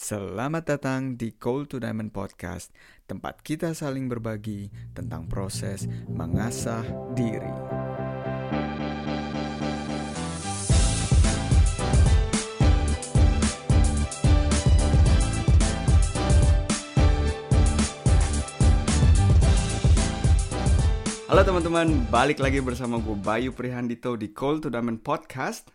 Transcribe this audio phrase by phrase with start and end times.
[0.00, 2.72] Selamat datang di Cold to Diamond Podcast,
[3.04, 6.80] tempat kita saling berbagi tentang proses mengasah
[7.12, 7.52] diri.
[21.28, 25.68] Halo teman-teman, balik lagi bersama gue Bayu Prihandito di Cold to Diamond Podcast.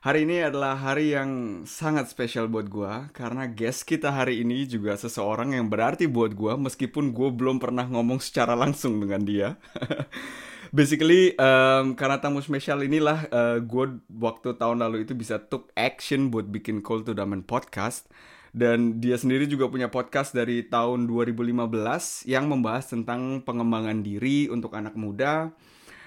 [0.00, 4.96] Hari ini adalah hari yang sangat spesial buat gue karena guest kita hari ini juga
[4.96, 9.60] seseorang yang berarti buat gue meskipun gue belum pernah ngomong secara langsung dengan dia.
[10.72, 16.32] Basically um, karena tamu spesial inilah uh, gue waktu tahun lalu itu bisa took action
[16.32, 18.08] buat bikin Cold to Diamond Podcast
[18.56, 24.72] dan dia sendiri juga punya podcast dari tahun 2015 yang membahas tentang pengembangan diri untuk
[24.80, 25.52] anak muda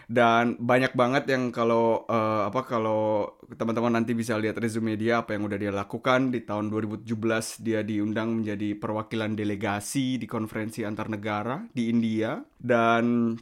[0.08, 5.36] dan banyak banget yang kalau uh, apa kalau teman-teman nanti bisa lihat resume dia apa
[5.36, 7.08] yang udah dia lakukan di tahun 2017
[7.64, 12.42] dia diundang menjadi perwakilan delegasi di konferensi antar negara di India.
[12.60, 13.36] Dan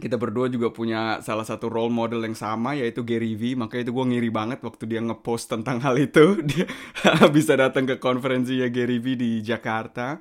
[0.00, 3.54] kita berdua juga punya salah satu role model yang sama yaitu Gary V.
[3.54, 6.40] Makanya itu gue ngiri banget waktu dia ngepost tentang hal itu.
[6.50, 6.66] Dia
[7.28, 10.18] bisa datang ke konferensinya Gary V di Jakarta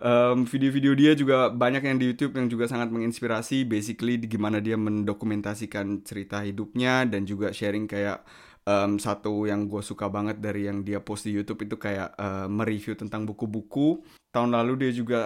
[0.00, 4.58] um, video-video dia juga banyak yang di YouTube yang juga sangat menginspirasi basically di gimana
[4.58, 8.24] dia mendokumentasikan cerita hidupnya dan juga sharing kayak
[8.66, 12.48] um, satu yang gue suka banget dari yang dia post di YouTube itu kayak uh,
[12.50, 14.02] mereview tentang buku-buku
[14.34, 15.20] tahun lalu dia juga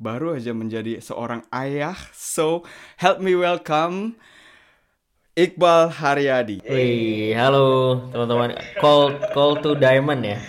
[0.00, 1.96] baru aja menjadi seorang ayah.
[2.16, 2.64] So,
[2.96, 4.16] help me welcome
[5.36, 6.64] Iqbal Haryadi.
[6.64, 8.56] Wih, halo teman-teman.
[8.80, 10.40] Call call to diamond ya.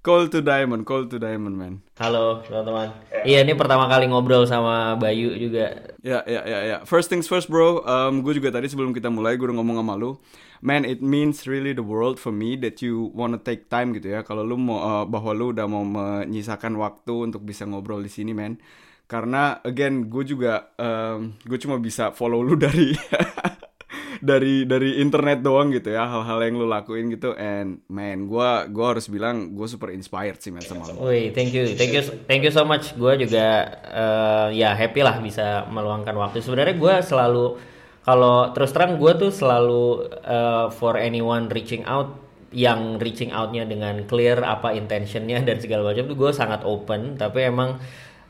[0.00, 1.85] Call to diamond, call to diamond, man.
[1.96, 2.92] Halo teman-teman.
[3.24, 5.96] Iya, ini pertama kali ngobrol sama Bayu juga.
[6.04, 6.76] Ya, ya, ya, ya.
[6.84, 7.80] First things first, bro.
[7.88, 10.20] Um, gue juga tadi sebelum kita mulai, gue udah ngomong sama lu.
[10.60, 14.20] Man, it means really the world for me that you wanna take time gitu ya.
[14.28, 18.36] Kalau lu mau uh, bahwa lu udah mau menyisakan waktu untuk bisa ngobrol di sini,
[18.36, 18.60] man.
[19.08, 22.92] Karena again, gue juga um, gue cuma bisa follow lu dari
[24.20, 28.86] dari dari internet doang gitu ya hal-hal yang lu lakuin gitu and man gue gue
[28.86, 31.08] harus bilang gue super inspired sih man sama lu.
[31.08, 32.96] Wih, thank you, thank you, thank you so much.
[32.96, 36.40] Gue juga uh, ya happy lah bisa meluangkan waktu.
[36.40, 37.46] Sebenarnya gue selalu
[38.06, 42.22] kalau terus terang gue tuh selalu uh, for anyone reaching out
[42.54, 47.18] yang reaching outnya dengan clear apa intentionnya dan segala macam tuh gue sangat open.
[47.18, 47.82] Tapi emang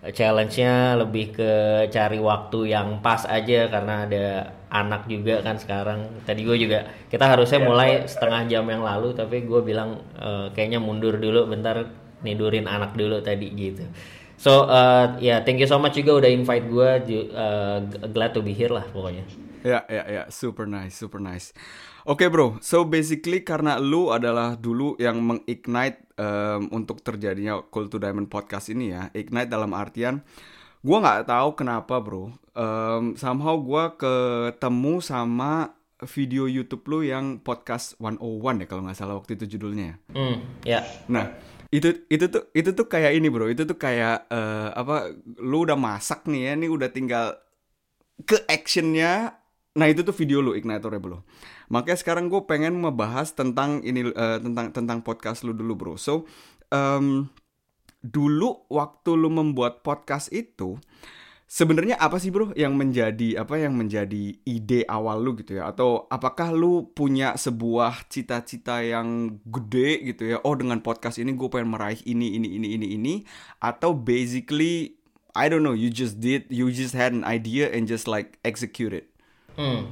[0.06, 1.52] challenge-nya lebih ke
[1.90, 4.26] cari waktu yang pas aja karena ada
[4.84, 6.22] anak juga kan sekarang.
[6.28, 10.52] Tadi gue juga kita harusnya iya, mulai setengah jam yang lalu tapi gue bilang uh,
[10.52, 11.88] kayaknya mundur dulu bentar
[12.20, 13.84] nidurin anak dulu tadi gitu.
[14.36, 16.90] So uh, ya yeah, thank you so much juga udah invite gue
[17.32, 17.80] uh,
[18.12, 19.24] glad to be here lah pokoknya.
[19.64, 21.56] Ya ya ya super nice super nice.
[22.06, 22.60] Oke okay, bro.
[22.62, 28.72] So basically karena lu adalah dulu yang mengignite um, untuk terjadinya Cool to Diamond podcast
[28.72, 30.24] ini ya ignite dalam artian
[30.86, 37.96] gue nggak tahu kenapa bro um, somehow gue ketemu sama video YouTube lu yang podcast
[38.00, 40.00] 101 ya kalau nggak salah waktu itu judulnya.
[40.12, 40.80] Mm, ya.
[40.80, 40.82] Yeah.
[41.08, 41.26] Nah
[41.70, 45.10] itu itu tuh itu tuh kayak ini bro itu tuh kayak uh, apa
[45.42, 47.34] lu udah masak nih ya nih udah tinggal
[48.22, 49.34] ke actionnya
[49.76, 51.26] nah itu tuh video lu igniternya bro
[51.68, 56.24] makanya sekarang gue pengen membahas tentang ini uh, tentang tentang podcast lu dulu bro so
[56.70, 57.28] um,
[57.98, 60.78] dulu waktu lu membuat podcast itu
[61.46, 65.70] sebenarnya apa sih bro yang menjadi apa yang menjadi ide awal lu gitu ya?
[65.70, 70.42] Atau apakah lu punya sebuah cita-cita yang gede gitu ya?
[70.42, 73.14] Oh dengan podcast ini gue pengen meraih ini ini ini ini ini.
[73.62, 74.98] Atau basically
[75.32, 78.92] I don't know you just did you just had an idea and just like execute
[78.92, 79.06] it.
[79.54, 79.88] Hmm.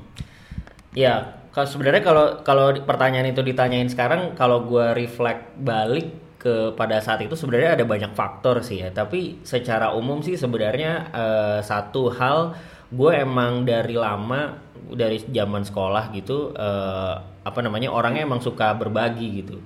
[0.95, 7.25] Ya sebenarnya kalau kalau pertanyaan itu ditanyain sekarang kalau gue reflect balik ke pada saat
[7.25, 8.93] itu sebenarnya ada banyak faktor sih ya.
[8.93, 12.53] Tapi secara umum sih sebenarnya uh, satu hal
[12.93, 14.61] gue emang dari lama
[14.93, 19.57] dari zaman sekolah gitu uh, apa namanya orangnya emang suka berbagi gitu.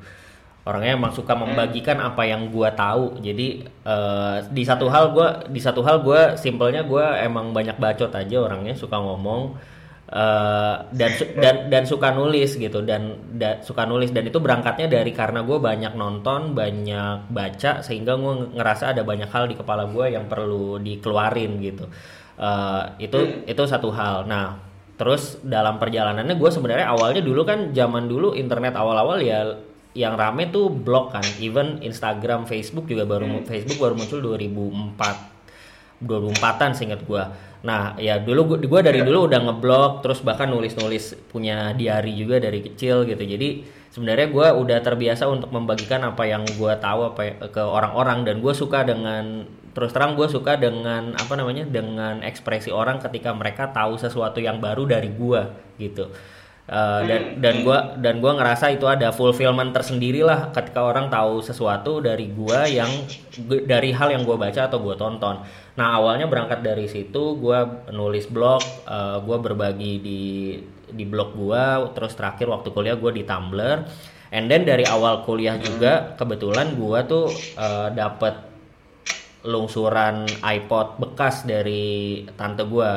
[0.62, 3.18] Orangnya emang suka membagikan apa yang gue tahu.
[3.24, 8.14] Jadi uh, di satu hal gue di satu hal gue simpelnya gue emang banyak bacot
[8.14, 9.58] aja orangnya suka ngomong
[10.08, 12.80] Uh, dan dan dan suka nulis gitu.
[12.80, 14.08] Dan da, suka nulis.
[14.08, 19.28] Dan itu berangkatnya dari karena gue banyak nonton banyak baca sehingga gue ngerasa ada banyak
[19.28, 21.84] hal di kepala gue yang perlu dikeluarin gitu.
[22.40, 23.52] Uh, itu hmm.
[23.52, 24.24] itu satu hal.
[24.24, 24.56] Nah
[24.96, 29.60] terus dalam perjalanannya gue sebenarnya awalnya dulu kan zaman dulu internet awal-awal ya
[29.92, 31.26] yang rame tuh blog kan.
[31.36, 33.44] Even Instagram Facebook juga baru hmm.
[33.44, 35.36] Facebook baru muncul 2004
[36.00, 37.22] 2004-an seingat gue
[37.58, 42.62] Nah, ya dulu gue dari dulu udah ngeblog, terus bahkan nulis-nulis punya diary juga dari
[42.62, 43.18] kecil gitu.
[43.18, 48.22] Jadi sebenarnya gue udah terbiasa untuk membagikan apa yang gue tahu apa ya, ke orang-orang.
[48.22, 53.30] Dan gue suka dengan terus terang gue suka dengan apa namanya dengan ekspresi orang ketika
[53.30, 55.42] mereka tahu sesuatu yang baru dari gue
[55.78, 56.10] gitu
[56.68, 61.40] Uh, dan dan gue dan gua ngerasa itu ada fulfillment tersendiri lah ketika orang tahu
[61.40, 62.92] sesuatu dari gue yang
[63.64, 65.40] dari hal yang gue baca atau gue tonton.
[65.80, 70.22] Nah awalnya berangkat dari situ gue nulis blog, uh, eh, gue berbagi di
[70.92, 71.64] di blog gue,
[71.96, 73.88] terus terakhir waktu kuliah gue di Tumblr.
[74.28, 78.44] And then dari awal kuliah juga kebetulan gue tuh uh, dapet
[79.48, 82.92] lungsuran iPod bekas dari tante gue.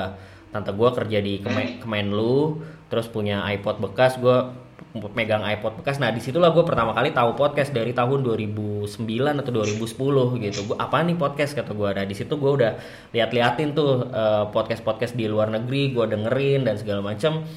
[0.52, 1.40] Tante gue kerja di
[1.80, 2.60] Kemenlu
[2.92, 4.52] terus punya iPod bekas gue
[4.92, 6.04] megang iPod bekas.
[6.04, 8.92] Nah di situlah gue pertama kali tahu podcast dari tahun 2009
[9.40, 10.60] atau 2010 gitu.
[10.68, 11.56] Gue apa nih podcast?
[11.56, 12.72] kata gue nah di situ gue udah
[13.16, 17.48] lihat-liatin tuh uh, eh, podcast podcast di luar negeri gue dengerin dan segala macam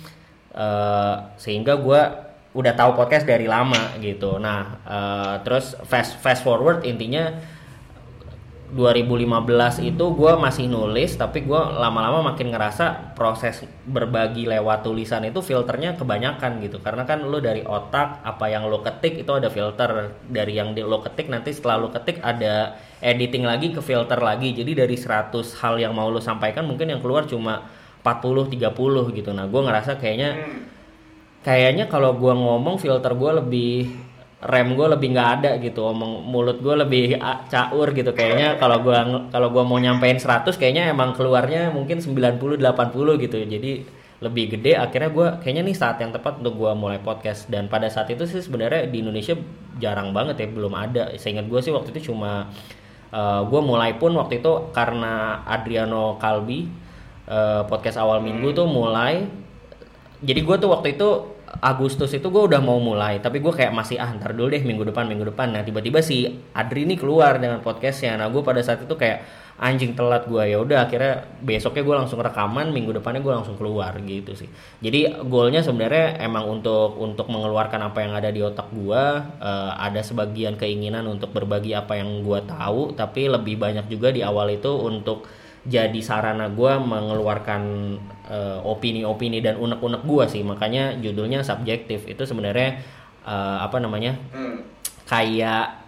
[0.54, 2.00] uh, sehingga gue
[2.54, 4.38] udah tahu podcast dari lama gitu.
[4.38, 7.34] Nah uh, terus fast fast forward intinya
[8.74, 15.38] 2015 itu gue masih nulis tapi gue lama-lama makin ngerasa proses berbagi lewat tulisan itu
[15.38, 16.82] filternya kebanyakan gitu.
[16.82, 20.18] Karena kan lo dari otak apa yang lo ketik itu ada filter.
[20.26, 24.50] Dari yang lo ketik nanti setelah lo ketik ada editing lagi ke filter lagi.
[24.50, 25.30] Jadi dari 100
[25.62, 27.70] hal yang mau lo sampaikan mungkin yang keluar cuma
[28.02, 29.30] 40 30 gitu.
[29.30, 30.34] Nah gue ngerasa kayaknya
[31.46, 34.03] kayaknya kalau gue ngomong filter gue lebih
[34.44, 37.16] rem gue lebih nggak ada gitu omong mulut gue lebih
[37.48, 38.12] caur gitu.
[38.12, 38.96] Kayaknya kalau gue
[39.32, 43.36] kalau gue mau nyampein 100 kayaknya emang keluarnya mungkin 90 80 gitu.
[43.40, 43.72] Jadi
[44.22, 47.48] lebih gede akhirnya gue kayaknya nih saat yang tepat untuk gue mulai podcast.
[47.48, 49.32] Dan pada saat itu sih sebenarnya di Indonesia
[49.80, 51.16] jarang banget ya belum ada.
[51.16, 52.52] Seingat gue sih waktu itu cuma
[53.12, 56.68] uh, eh, gue mulai pun waktu itu karena Adriano Kalbi
[57.32, 59.24] uh, podcast awal minggu tuh mulai.
[60.24, 61.08] Jadi gue tuh waktu itu
[61.60, 64.88] Agustus itu gue udah mau mulai tapi gue kayak masih ah ntar dulu deh minggu
[64.90, 65.54] depan minggu depan.
[65.54, 68.18] Nah tiba-tiba si Adri ini keluar dengan podcastnya.
[68.18, 72.18] Nah gue pada saat itu kayak anjing telat gue ya udah akhirnya besoknya gue langsung
[72.18, 74.50] rekaman minggu depannya gue langsung keluar gitu sih.
[74.82, 79.02] Jadi goalnya sebenarnya emang untuk untuk mengeluarkan apa yang ada di otak gue
[79.38, 84.26] uh, ada sebagian keinginan untuk berbagi apa yang gue tahu tapi lebih banyak juga di
[84.26, 85.30] awal itu untuk
[85.64, 87.62] jadi sarana gue mengeluarkan
[88.28, 90.42] uh, opini-opini dan unek-unek gue sih.
[90.44, 92.04] Makanya judulnya subjektif.
[92.08, 92.80] Itu sebenarnya
[93.24, 94.58] uh, apa namanya hmm.
[95.08, 95.82] kayak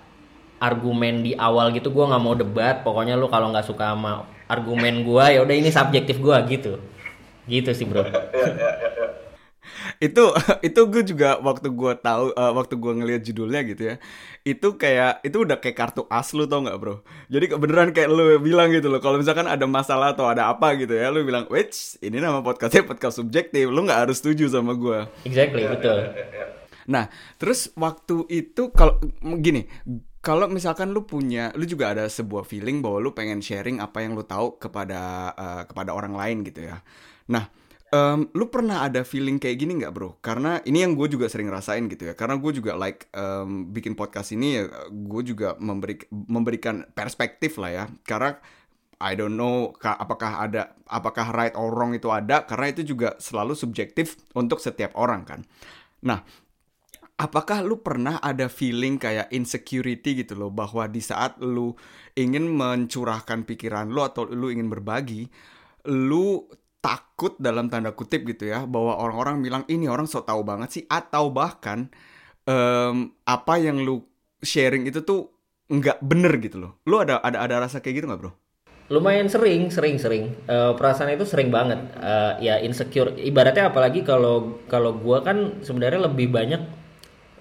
[0.57, 2.81] argumen di awal gitu gue nggak mau debat.
[2.81, 6.81] Pokoknya lu kalau nggak suka sama argumen gue ya udah ini subjektif gue gitu.
[7.47, 8.03] Gitu sih bro
[9.99, 10.25] itu
[10.69, 13.97] itu gue juga waktu gue tahu uh, waktu gue ngelihat judulnya gitu ya
[14.47, 17.03] itu kayak itu udah kayak kartu as lu tau nggak bro?
[17.27, 20.95] Jadi beneran kayak lu bilang gitu loh kalau misalkan ada masalah atau ada apa gitu
[20.95, 25.03] ya lu bilang which ini nama podcastnya podcast subjektif lu nggak harus setuju sama gue
[25.27, 26.15] exactly betul.
[26.87, 27.11] nah
[27.43, 29.03] terus waktu itu kalau
[29.43, 29.67] gini
[30.27, 34.19] kalau misalkan lu punya, lu juga ada sebuah feeling bahwa lu pengen sharing apa yang
[34.19, 36.83] lu tahu kepada uh, kepada orang lain gitu ya.
[37.31, 37.47] Nah,
[37.95, 40.19] Um, lu pernah ada feeling kayak gini nggak bro?
[40.19, 42.19] Karena ini yang gue juga sering rasain gitu ya.
[42.19, 47.71] Karena gue juga like um, bikin podcast ini ya, gue juga memberi memberikan perspektif lah
[47.71, 47.85] ya.
[48.03, 48.35] Karena
[48.97, 53.53] I don't know apakah ada apakah right or wrong itu ada karena itu juga selalu
[53.53, 55.41] subjektif untuk setiap orang kan.
[56.03, 56.25] Nah,
[57.21, 61.77] apakah lu pernah ada feeling kayak insecurity gitu loh bahwa di saat lu
[62.17, 65.29] ingin mencurahkan pikiran lu atau lu ingin berbagi,
[65.93, 66.45] lu
[66.87, 70.85] takut dalam tanda kutip gitu ya bahwa orang-orang bilang ini orang so tahu banget sih
[70.87, 71.91] atau bahkan
[72.47, 74.07] um, apa yang lu
[74.39, 75.35] sharing itu tuh
[75.67, 76.79] nggak bener gitu loh.
[76.87, 78.33] Lu ada ada ada rasa kayak gitu nggak bro?
[78.87, 80.39] Lumayan sering, sering, sering.
[80.47, 81.83] Uh, perasaan itu sering banget.
[81.99, 83.11] Uh, ya insecure.
[83.19, 86.63] Ibaratnya apalagi kalau kalau gua kan sebenarnya lebih banyak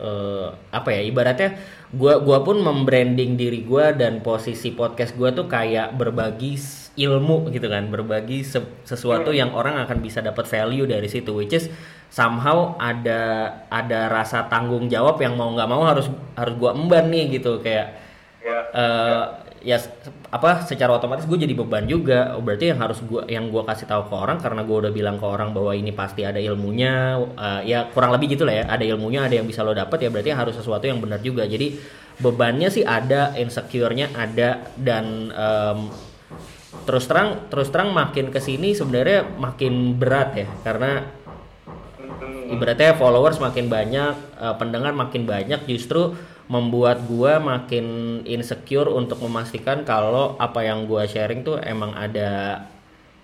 [0.02, 1.06] uh, apa ya?
[1.06, 1.54] Ibaratnya
[1.94, 6.58] gua gua pun membranding diri gua dan posisi podcast gua tuh kayak berbagi
[6.96, 11.52] ilmu gitu kan berbagi se sesuatu yang orang akan bisa dapat value dari situ which
[11.52, 11.68] is
[12.08, 16.08] somehow ada ada rasa tanggung jawab yang mau nggak mau harus
[16.40, 18.00] harus gua emban nih gitu kayak
[18.40, 18.82] yeah, uh,
[19.60, 19.75] yeah.
[19.75, 19.78] ya
[20.32, 22.38] apa secara otomatis gue jadi beban juga.
[22.38, 25.18] Oh, berarti yang harus gua yang gua kasih tahu ke orang karena gua udah bilang
[25.18, 29.25] ke orang bahwa ini pasti ada ilmunya uh, ya kurang lebih gitulah ya ada ilmunya
[29.25, 31.44] ada yang bisa lo dapat ya berarti harus sesuatu yang benar juga.
[31.50, 31.75] Jadi
[32.16, 35.92] bebannya sih ada insecure-nya ada dan um,
[36.86, 41.06] terus terang terus terang makin ke sini sebenarnya makin berat ya karena
[42.50, 46.13] ibaratnya followers makin banyak uh, pendengar makin banyak justru
[46.46, 52.62] membuat gua makin insecure untuk memastikan kalau apa yang gua sharing tuh emang ada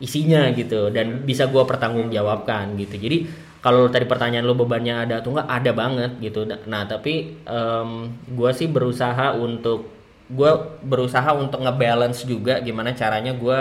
[0.02, 2.98] isinya gitu dan bisa gua pertanggungjawabkan gitu.
[2.98, 3.18] Jadi
[3.62, 6.50] kalau tadi pertanyaan lu bebannya ada atau enggak ada banget gitu.
[6.66, 10.01] Nah tapi um, gue sih berusaha untuk
[10.32, 13.60] gue berusaha untuk ngebalance juga gimana caranya gue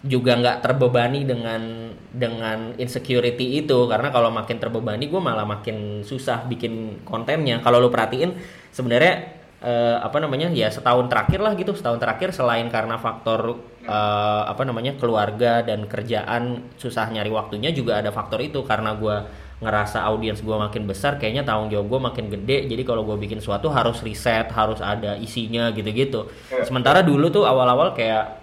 [0.00, 3.84] juga nggak terbebani dengan dengan insecurity itu.
[3.84, 7.60] Karena kalau makin terbebani gue malah makin susah bikin kontennya.
[7.60, 8.32] Kalau lu perhatiin
[8.72, 11.76] sebenarnya uh, apa namanya ya setahun terakhir lah gitu.
[11.76, 18.00] Setahun terakhir selain karena faktor uh, apa namanya keluarga dan kerjaan susah nyari waktunya juga
[18.00, 18.64] ada faktor itu.
[18.64, 19.16] Karena gue
[19.60, 23.44] ngerasa audiens gue makin besar kayaknya tanggung jawab gue makin gede jadi kalau gue bikin
[23.44, 26.64] suatu harus riset harus ada isinya gitu-gitu ya.
[26.64, 28.40] sementara dulu tuh awal-awal kayak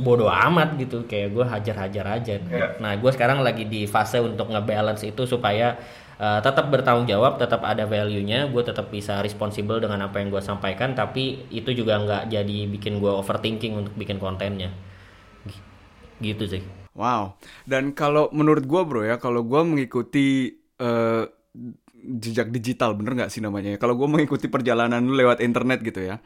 [0.00, 2.66] bodoh amat gitu kayak gue hajar-hajar aja ya.
[2.80, 5.76] nah gue sekarang lagi di fase untuk ngebalance itu supaya
[6.20, 10.42] uh, tetap bertanggung jawab, tetap ada value-nya, gue tetap bisa responsibel dengan apa yang gue
[10.42, 14.72] sampaikan, tapi itu juga nggak jadi bikin gue overthinking untuk bikin kontennya,
[16.20, 16.85] gitu sih.
[16.96, 17.36] Wow.
[17.68, 20.48] Dan kalau menurut gue bro ya, kalau gue mengikuti
[20.80, 21.28] uh,
[22.06, 23.76] jejak digital, bener nggak sih namanya?
[23.76, 26.16] Kalau gue mengikuti perjalanan lu lewat internet gitu ya.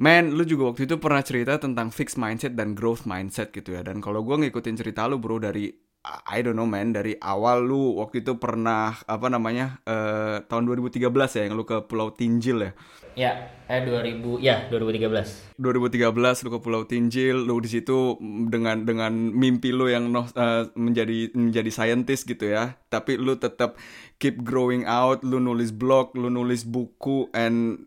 [0.00, 3.80] Man, lu juga waktu itu pernah cerita tentang fixed mindset dan growth mindset gitu ya.
[3.84, 5.68] Dan kalau gue ngikutin cerita lu bro dari
[6.02, 10.98] I don't know man dari awal lu waktu itu pernah apa namanya uh, tahun 2013
[11.14, 12.72] ya yang lu ke Pulau Tinjil ya.
[13.12, 13.32] Ya,
[13.70, 15.54] eh 2000 ya 2013.
[15.62, 18.18] 2013 lu ke Pulau Tinjil, lu di situ
[18.50, 22.74] dengan dengan mimpi lu yang uh, menjadi menjadi scientist gitu ya.
[22.90, 23.78] Tapi lu tetap
[24.18, 27.84] keep growing out, lu nulis blog, lu nulis buku and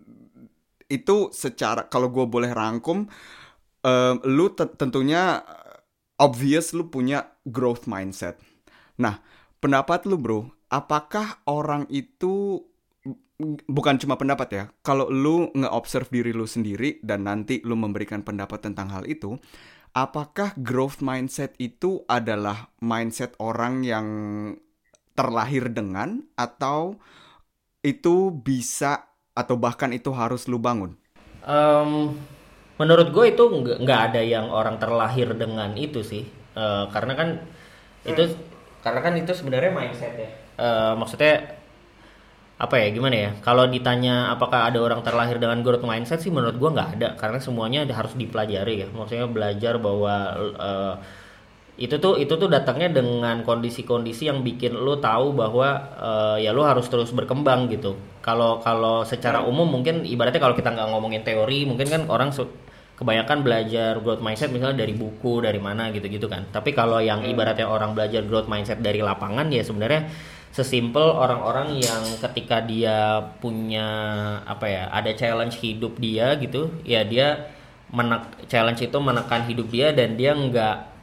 [0.88, 3.10] itu secara kalau gue boleh rangkum
[3.86, 5.42] uh, lu tentunya
[6.20, 8.40] obvious lu punya growth mindset.
[9.00, 9.20] Nah,
[9.60, 12.64] pendapat lu bro, apakah orang itu
[13.68, 18.64] bukan cuma pendapat ya, kalau lu nge-observe diri lu sendiri dan nanti lu memberikan pendapat
[18.64, 19.36] tentang hal itu,
[19.92, 24.08] apakah growth mindset itu adalah mindset orang yang
[25.16, 27.00] terlahir dengan atau
[27.84, 30.96] itu bisa atau bahkan itu harus lu bangun?
[31.44, 32.16] Um,
[32.76, 33.44] menurut gue itu
[33.84, 36.28] nggak ada yang orang terlahir dengan itu sih.
[36.56, 38.12] Uh, karena kan hmm.
[38.12, 38.24] itu
[38.84, 40.30] karena kan itu sebenarnya mindset ya.
[40.56, 41.56] Uh, maksudnya
[42.56, 43.32] apa ya gimana ya?
[43.44, 47.10] Kalau ditanya apakah ada orang terlahir dengan growth mindset sih menurut gue nggak ada.
[47.20, 48.88] Karena semuanya harus dipelajari ya.
[48.92, 50.16] Maksudnya belajar bahwa
[50.56, 50.96] uh,
[51.76, 55.68] itu tuh itu tuh datangnya dengan kondisi-kondisi yang bikin lo tahu bahwa
[56.00, 58.00] uh, ya lo harus terus berkembang gitu.
[58.24, 59.52] Kalau kalau secara hmm.
[59.52, 62.32] umum mungkin ibaratnya kalau kita nggak ngomongin teori mungkin kan orang
[62.96, 67.32] kebanyakan belajar growth mindset misalnya dari buku dari mana gitu-gitu kan tapi kalau yang hmm.
[67.36, 70.08] ibaratnya orang belajar growth mindset dari lapangan ya sebenarnya
[70.56, 73.88] sesimpel orang-orang yang ketika dia punya
[74.48, 77.52] apa ya ada challenge hidup dia gitu ya dia
[77.92, 80.96] menek challenge itu menekan hidup dia dan dia nggak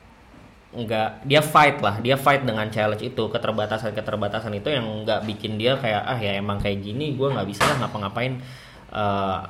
[0.72, 5.60] nggak dia fight lah dia fight dengan challenge itu keterbatasan keterbatasan itu yang nggak bikin
[5.60, 8.40] dia kayak ah ya emang kayak gini gue nggak bisa lah ngapa-ngapain
[8.88, 9.44] uh,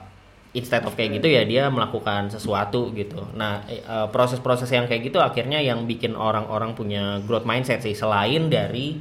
[0.52, 3.24] instead of kayak gitu ya dia melakukan sesuatu gitu.
[3.36, 8.52] Nah eh, proses-proses yang kayak gitu akhirnya yang bikin orang-orang punya growth mindset sih selain
[8.52, 9.00] dari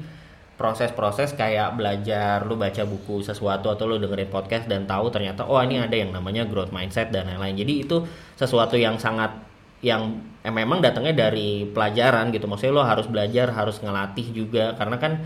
[0.56, 5.58] proses-proses kayak belajar lu baca buku sesuatu atau lu dengerin podcast dan tahu ternyata oh
[5.58, 7.60] ini ada yang namanya growth mindset dan lain-lain.
[7.60, 7.98] Jadi itu
[8.40, 9.36] sesuatu yang sangat
[9.84, 12.48] yang eh, memang datangnya dari pelajaran gitu.
[12.48, 15.20] Maksudnya lo harus belajar, harus ngelatih juga karena kan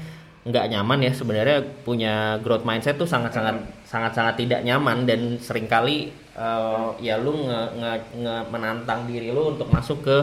[0.45, 5.41] nggak nyaman ya sebenarnya punya growth mindset tuh sangat sangat sangat sangat tidak nyaman dan
[5.41, 10.17] sering kali uh, ya lu nge, nge, nge menantang diri lu untuk masuk ke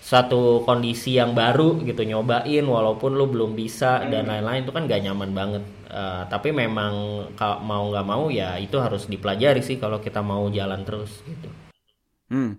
[0.00, 4.30] satu kondisi yang baru gitu nyobain walaupun lu belum bisa dan hmm.
[4.34, 8.74] lain-lain itu kan gak nyaman banget uh, tapi memang kalau mau nggak mau ya itu
[8.82, 11.48] harus dipelajari sih kalau kita mau jalan terus gitu.
[12.30, 12.58] Hmm.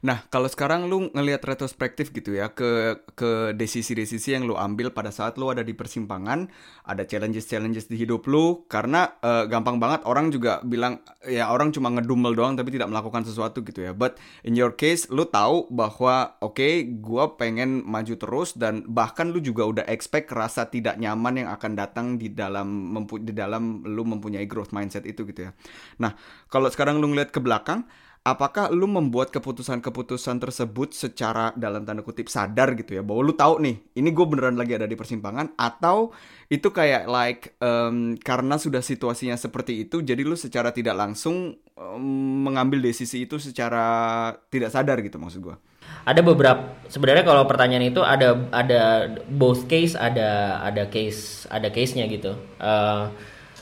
[0.00, 5.12] Nah, kalau sekarang lu ngelihat retrospektif gitu ya ke ke desisi-desisi yang lu ambil pada
[5.12, 6.48] saat lu ada di persimpangan,
[6.88, 11.92] ada challenges-challenges di hidup lu karena uh, gampang banget orang juga bilang ya orang cuma
[11.92, 13.92] ngedumel doang tapi tidak melakukan sesuatu gitu ya.
[13.92, 19.28] But in your case lu tahu bahwa oke, okay, gua pengen maju terus dan bahkan
[19.28, 22.88] lu juga udah expect rasa tidak nyaman yang akan datang di dalam
[23.20, 25.52] di dalam lu mempunyai growth mindset itu gitu ya.
[26.00, 26.16] Nah,
[26.48, 27.84] kalau sekarang lu ngeliat ke belakang
[28.20, 33.02] apakah lu membuat keputusan-keputusan tersebut secara dalam tanda kutip sadar gitu ya?
[33.02, 36.12] Bahwa lu tahu nih ini gue beneran lagi ada di persimpangan atau
[36.50, 42.02] itu kayak like um, karena sudah situasinya seperti itu jadi lu secara tidak langsung um,
[42.42, 45.56] mengambil desisi itu secara tidak sadar gitu maksud gue
[46.04, 51.92] ada beberapa sebenarnya kalau pertanyaan itu ada ada both case ada ada case ada case
[51.92, 52.36] nya gitu.
[52.56, 53.12] Uh,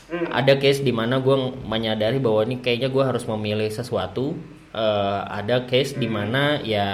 [0.09, 0.27] Hmm.
[0.33, 4.33] Ada case di mana gue menyadari bahwa ini kayaknya gue harus memilih sesuatu.
[4.69, 6.01] Uh, ada case hmm.
[6.01, 6.87] di mana ya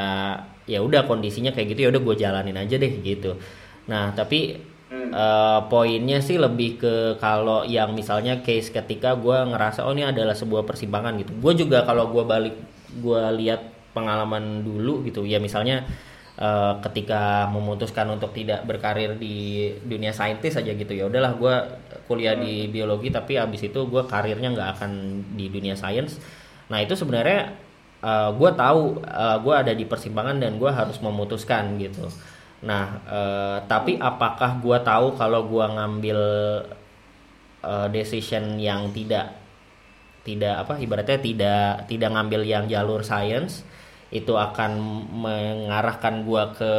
[0.65, 3.39] ya udah kondisinya kayak gitu ya udah gue jalanin aja deh gitu.
[3.87, 4.59] Nah tapi
[4.91, 5.11] hmm.
[5.11, 10.35] uh, poinnya sih lebih ke kalau yang misalnya case ketika gue ngerasa oh ini adalah
[10.35, 12.55] sebuah persimpangan gitu gue juga kalau gue balik
[12.99, 13.61] gue lihat
[13.95, 15.87] pengalaman dulu gitu ya misalnya
[16.39, 21.55] uh, ketika memutuskan untuk tidak berkarir di dunia saintis aja gitu ya udahlah gue
[22.05, 24.91] kuliah di biologi tapi abis itu gue karirnya nggak akan
[25.33, 26.21] di dunia sains.
[26.69, 27.53] Nah itu sebenarnya
[28.05, 32.09] uh, gue tahu uh, gue ada di persimpangan dan gue harus memutuskan gitu.
[32.65, 36.19] Nah, uh, tapi apakah gue tahu kalau gue ngambil
[37.61, 39.37] uh, decision yang tidak
[40.25, 43.61] tidak apa ibaratnya tidak tidak ngambil yang jalur science
[44.09, 44.81] itu akan
[45.13, 46.73] mengarahkan gue ke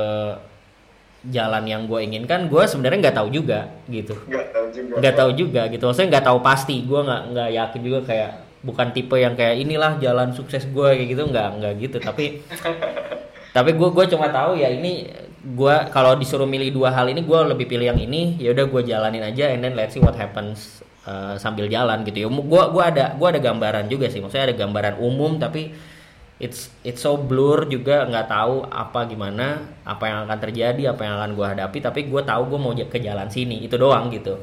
[1.31, 4.15] jalan yang gue inginkan gue sebenarnya nggak tahu juga gitu.
[4.27, 4.95] Nggak tahu juga.
[5.01, 5.83] Nggak tahu juga gitu.
[5.87, 8.31] Maksudnya nggak tahu pasti gue nggak nggak yakin juga kayak
[8.67, 11.23] bukan tipe yang kayak inilah jalan sukses gue kayak gitu.
[11.27, 11.97] Nggak nggak gitu.
[12.01, 12.25] Tapi
[13.57, 15.11] tapi gue gue cuma tahu ya ini
[15.47, 18.83] gue kalau disuruh milih dua hal ini gue lebih pilih yang ini ya udah gue
[18.83, 22.27] jalanin aja and then let's see what happens uh, sambil jalan gitu.
[22.27, 24.19] Ya gue gua ada gua ada gambaran juga sih.
[24.21, 25.73] Maksudnya ada gambaran umum tapi
[26.37, 29.57] it's it's so blur juga nggak tahu apa gimana
[29.89, 32.99] apa yang akan terjadi apa yang akan gue hadapi tapi gue tahu gue mau ke
[33.01, 34.37] jalan sini itu doang gitu.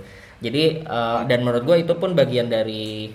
[0.44, 3.14] Jadi uh, dan menurut gue itu pun bagian dari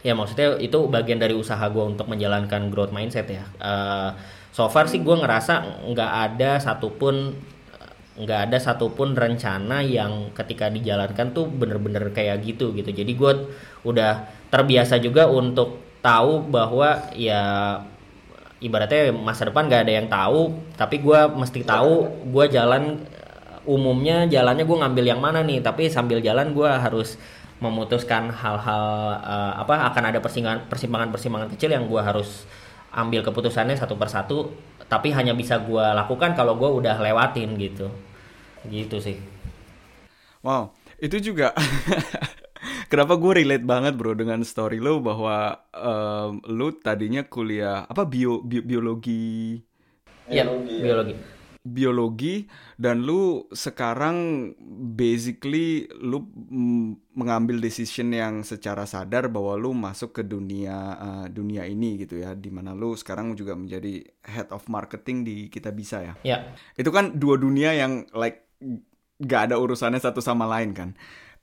[0.00, 3.44] ya maksudnya itu bagian dari usaha gue untuk menjalankan growth mindset ya.
[3.58, 4.14] Uh,
[4.54, 7.34] so far sih gue ngerasa nggak ada satupun
[8.16, 12.94] nggak ada satupun rencana yang ketika dijalankan tuh bener-bener kayak gitu gitu.
[12.94, 13.32] Jadi gue
[13.84, 17.42] udah terbiasa juga untuk tahu bahwa ya
[18.62, 23.02] ibaratnya masa depan nggak ada yang tahu tapi gue mesti tahu gue jalan
[23.66, 25.58] umumnya jalannya gue ngambil yang mana nih.
[25.58, 27.18] Tapi sambil jalan gue harus
[27.58, 28.86] memutuskan hal-hal
[29.24, 32.46] uh, apa akan ada persimpangan persimpangan persimpangan kecil yang gue harus
[32.94, 34.54] ambil keputusannya satu persatu
[34.86, 37.90] tapi hanya bisa gue lakukan kalau gue udah lewatin gitu.
[38.70, 39.18] Gitu sih.
[40.46, 41.52] Wow itu juga
[42.86, 48.40] kenapa gue relate banget bro dengan story lo bahwa um, lo tadinya kuliah apa bio,
[48.42, 49.58] bio biologi
[50.26, 51.14] ya biologi, biologi
[51.66, 52.46] biologi
[52.78, 54.54] dan lu sekarang
[54.94, 56.22] basically lu
[57.18, 62.38] mengambil decision yang secara sadar bahwa lu masuk ke dunia uh, dunia ini gitu ya
[62.38, 66.14] di mana lu sekarang juga menjadi head of marketing di kita bisa ya.
[66.22, 66.38] Ya.
[66.78, 68.46] Itu kan dua dunia yang like
[69.18, 70.94] gak ada urusannya satu sama lain kan.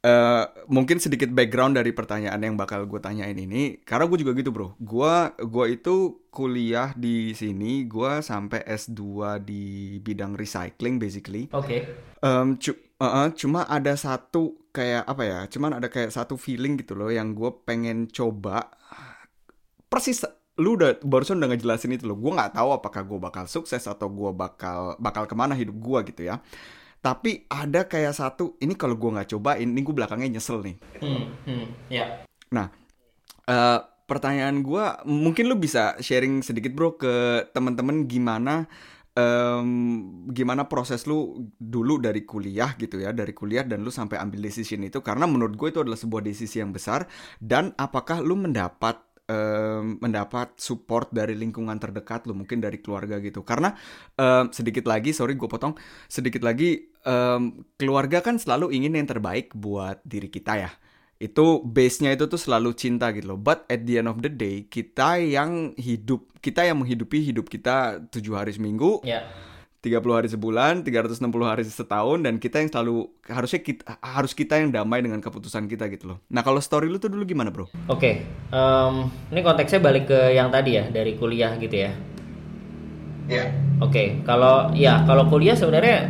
[0.04, 3.80] Uh, mungkin sedikit background dari pertanyaan yang bakal gue tanyain ini.
[3.88, 4.76] Karena gue juga gitu bro.
[4.76, 7.88] Gue gua itu kuliah di sini.
[7.88, 9.00] Gue sampai S2
[9.48, 11.48] di bidang recycling basically.
[11.56, 11.64] Oke.
[11.64, 11.80] Okay.
[12.20, 16.76] um, cu uh -uh, cuma ada satu kayak apa ya cuman ada kayak satu feeling
[16.76, 18.76] gitu loh yang gue pengen coba.
[19.88, 20.28] Persis
[20.60, 22.20] lu udah barusan udah ngejelasin itu loh.
[22.20, 26.12] Gue nggak tahu apakah gue bakal sukses atau gue bakal bakal ke mana hidup gue
[26.12, 26.44] gitu ya
[27.04, 30.80] tapi ada kayak satu ini kalau gue nggak cobain ini gue belakangnya nyesel nih.
[31.04, 32.24] Hmm, hmm, yeah.
[32.48, 32.72] nah
[33.52, 38.72] uh, pertanyaan gue mungkin lu bisa sharing sedikit bro ke teman-teman gimana
[39.18, 39.70] um,
[40.30, 44.82] gimana proses lu dulu dari kuliah gitu ya dari kuliah dan lu sampai ambil decision
[44.86, 45.04] itu.
[45.04, 47.06] Karena menurut gue itu adalah sebuah decision yang besar.
[47.38, 53.44] Dan apakah lu mendapat um, mendapat support dari lingkungan terdekat lu mungkin dari keluarga gitu
[53.44, 53.76] karena
[54.20, 55.76] um, sedikit lagi sorry gue potong
[56.12, 60.72] sedikit lagi um, keluarga kan selalu ingin yang terbaik buat diri kita ya
[61.24, 63.40] itu base-nya itu tuh selalu cinta gitu loh.
[63.40, 68.04] But at the end of the day, kita yang hidup, kita yang menghidupi hidup kita
[68.12, 69.00] tujuh hari seminggu.
[69.08, 69.24] Yeah.
[69.84, 74.72] 30 hari sebulan, 360 hari setahun dan kita yang selalu harusnya kita harus kita yang
[74.72, 76.18] damai dengan keputusan kita gitu loh.
[76.32, 77.68] Nah, kalau story lu tuh dulu gimana, Bro?
[77.92, 78.00] Oke.
[78.00, 78.16] Okay.
[78.56, 81.92] Um, ini konteksnya balik ke yang tadi ya, dari kuliah gitu ya.
[83.28, 83.36] Iya.
[83.36, 83.48] Yeah.
[83.84, 84.08] Oke, okay.
[84.24, 86.08] kalau ya kalau kuliah sebenarnya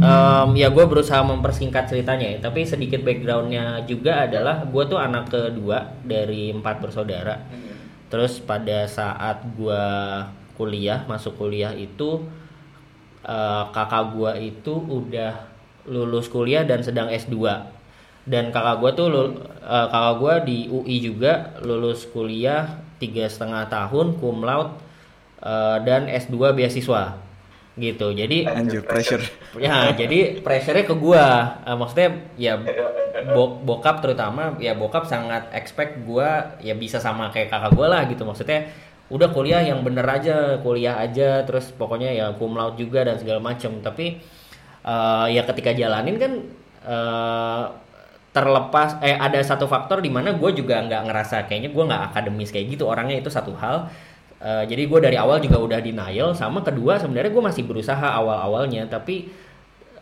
[0.00, 5.28] um, ya gue berusaha mempersingkat ceritanya ya tapi sedikit backgroundnya juga adalah gue tuh anak
[5.28, 7.36] kedua dari empat bersaudara
[8.08, 9.84] terus pada saat gue
[10.56, 12.24] kuliah masuk kuliah itu
[13.26, 15.32] uh, kakak gue itu udah
[15.88, 17.36] lulus kuliah dan sedang S2
[18.28, 19.06] dan kakak gue tuh
[19.64, 24.76] uh, kakak gue di UI juga lulus kuliah tiga setengah tahun cum laude
[25.40, 27.30] uh, dan S2 beasiswa
[27.80, 28.12] gitu.
[28.12, 29.24] Jadi anjir pressure.
[29.56, 31.58] Ya jadi pressure-nya ke gua.
[31.64, 32.60] Uh, maksudnya ya
[33.32, 38.02] bo bokap terutama ya bokap sangat expect gua ya bisa sama kayak kakak gua lah
[38.06, 38.22] gitu.
[38.28, 38.68] Maksudnya
[39.10, 43.42] udah kuliah yang bener aja kuliah aja terus pokoknya ya cum laude juga dan segala
[43.42, 44.22] macam tapi
[44.86, 46.32] uh, ya ketika jalanin kan
[46.86, 47.64] uh,
[48.30, 52.54] terlepas eh ada satu faktor di mana gue juga nggak ngerasa kayaknya gue nggak akademis
[52.54, 52.86] kayak gitu.
[52.86, 53.90] Orangnya itu satu hal.
[54.40, 56.30] Uh, jadi gue dari awal juga udah denial.
[56.38, 58.86] Sama kedua sebenarnya gue masih berusaha awal-awalnya.
[58.86, 59.34] Tapi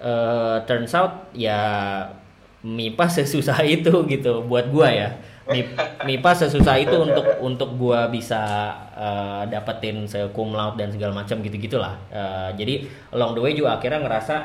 [0.04, 1.58] uh, turns out ya
[2.62, 5.10] MIPA sesusah itu gitu buat gua ya
[6.04, 10.04] MIPA sesusah itu untuk untuk gua bisa uh, dapetin
[10.36, 12.84] cum laude dan segala macam gitu gitulah uh, jadi
[13.16, 14.36] along the way juga akhirnya ngerasa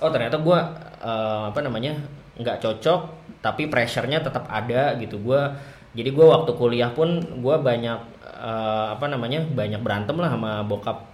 [0.00, 0.72] oh ternyata gua
[1.04, 1.94] uh, apa namanya
[2.34, 5.20] nggak cocok tapi pressure-nya tetap ada gitu.
[5.20, 5.52] Gua
[5.92, 11.12] jadi gua waktu kuliah pun gua banyak uh, apa namanya banyak berantem lah sama bokap.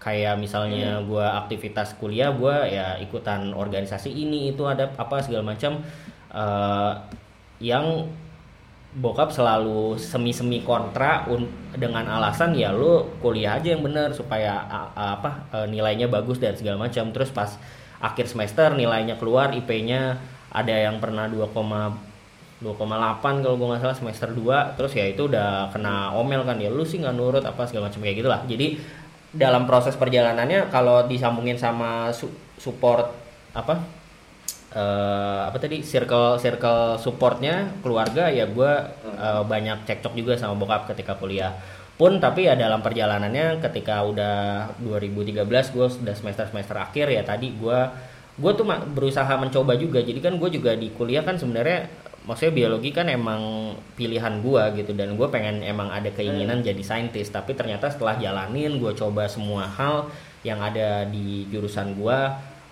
[0.00, 1.12] Kayak misalnya hmm.
[1.12, 5.84] gue aktivitas kuliah gue ya ikutan organisasi ini itu ada apa segala macam.
[6.32, 6.96] Uh,
[7.60, 8.08] yang
[8.90, 11.22] bokap selalu semi-semi kontra
[11.78, 16.90] dengan alasan ya lu kuliah aja yang bener supaya apa e, nilainya bagus dan segala
[16.90, 17.14] macam.
[17.14, 17.54] Terus pas
[18.02, 20.18] akhir semester nilainya keluar IP-nya
[20.50, 22.66] ada yang pernah 2,2,8
[23.22, 26.82] kalau gue nggak salah semester 2 terus ya itu udah kena omel kan ya lu
[26.82, 28.42] sih nggak nurut apa segala macam kayak gitulah.
[28.50, 28.74] Jadi
[29.30, 32.26] dalam proses perjalanannya kalau disambungin sama su
[32.58, 33.06] support
[33.54, 33.99] apa
[34.74, 38.72] uh, apa tadi circle circle supportnya keluarga ya gue
[39.18, 41.54] uh, banyak cekcok juga sama bokap ketika kuliah.
[42.00, 45.44] Pun tapi ya dalam perjalanannya ketika udah 2013
[45.76, 47.78] gue sudah semester semester akhir ya tadi gue
[48.40, 48.64] gue tuh
[48.96, 50.00] berusaha mencoba juga.
[50.00, 51.92] Jadi kan gue juga di kuliah kan sebenarnya
[52.24, 54.96] maksudnya biologi kan emang pilihan gue gitu.
[54.96, 56.66] Dan gue pengen emang ada keinginan hmm.
[56.72, 57.28] jadi saintis.
[57.28, 60.08] Tapi ternyata setelah jalanin gue coba semua hal
[60.40, 62.18] yang ada di jurusan gue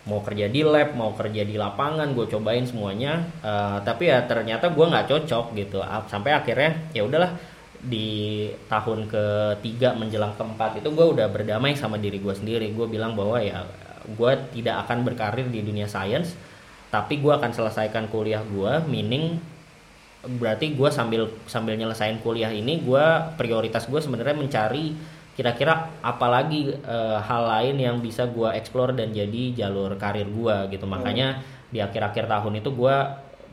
[0.08, 3.20] mau kerja di lab mau kerja di lapangan gue cobain semuanya.
[3.44, 5.84] Uh, tapi ya ternyata gue nggak cocok gitu.
[6.08, 7.36] Sampai akhirnya ya udahlah
[7.78, 12.72] di tahun ketiga menjelang keempat itu gue udah berdamai sama diri gue sendiri.
[12.72, 13.68] Gue bilang bahwa ya
[14.08, 16.32] gue tidak akan berkarir di dunia sains
[16.88, 19.36] tapi gue akan selesaikan kuliah gue meaning
[20.24, 23.04] berarti gue sambil sambil nyelesain kuliah ini gue
[23.36, 24.96] prioritas gue sebenarnya mencari
[25.38, 30.82] kira-kira apalagi uh, hal lain yang bisa gue explore dan jadi jalur karir gue gitu
[30.82, 30.98] hmm.
[30.98, 31.38] makanya
[31.70, 32.96] di akhir-akhir tahun itu gue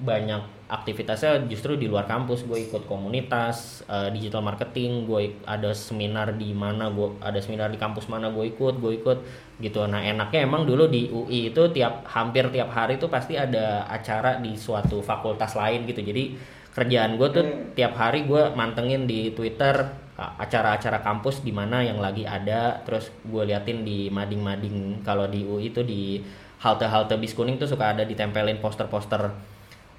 [0.02, 6.34] banyak aktivitasnya justru di luar kampus gue ikut komunitas uh, digital marketing gue ada seminar
[6.34, 9.20] di mana gue ada seminar di kampus mana gue ikut gue ikut
[9.62, 13.86] gitu nah enaknya emang dulu di UI itu tiap hampir tiap hari itu pasti ada
[13.86, 16.34] acara di suatu fakultas lain gitu jadi
[16.74, 17.78] kerjaan gue tuh hmm.
[17.78, 23.44] tiap hari gue mantengin di Twitter acara-acara kampus di mana yang lagi ada terus gue
[23.44, 25.04] liatin di mading-mading.
[25.04, 26.24] Kalau di UI itu di
[26.64, 29.28] halte-halte bis kuning tuh suka ada ditempelin poster-poster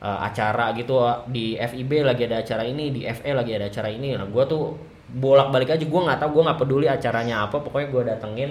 [0.00, 0.96] uh, acara gitu.
[1.28, 4.16] Di FIB lagi ada acara ini di FE lagi ada acara ini.
[4.16, 4.72] Nah gue tuh
[5.06, 7.60] bolak-balik aja gue nggak tahu gue nggak peduli acaranya apa.
[7.60, 8.50] Pokoknya gue datengin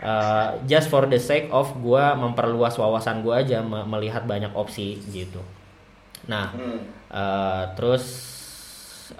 [0.00, 5.44] uh, just for the sake of gue memperluas wawasan gue aja melihat banyak opsi gitu.
[6.32, 6.48] Nah
[7.12, 8.33] uh, terus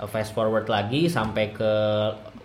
[0.09, 1.73] fast forward lagi sampai ke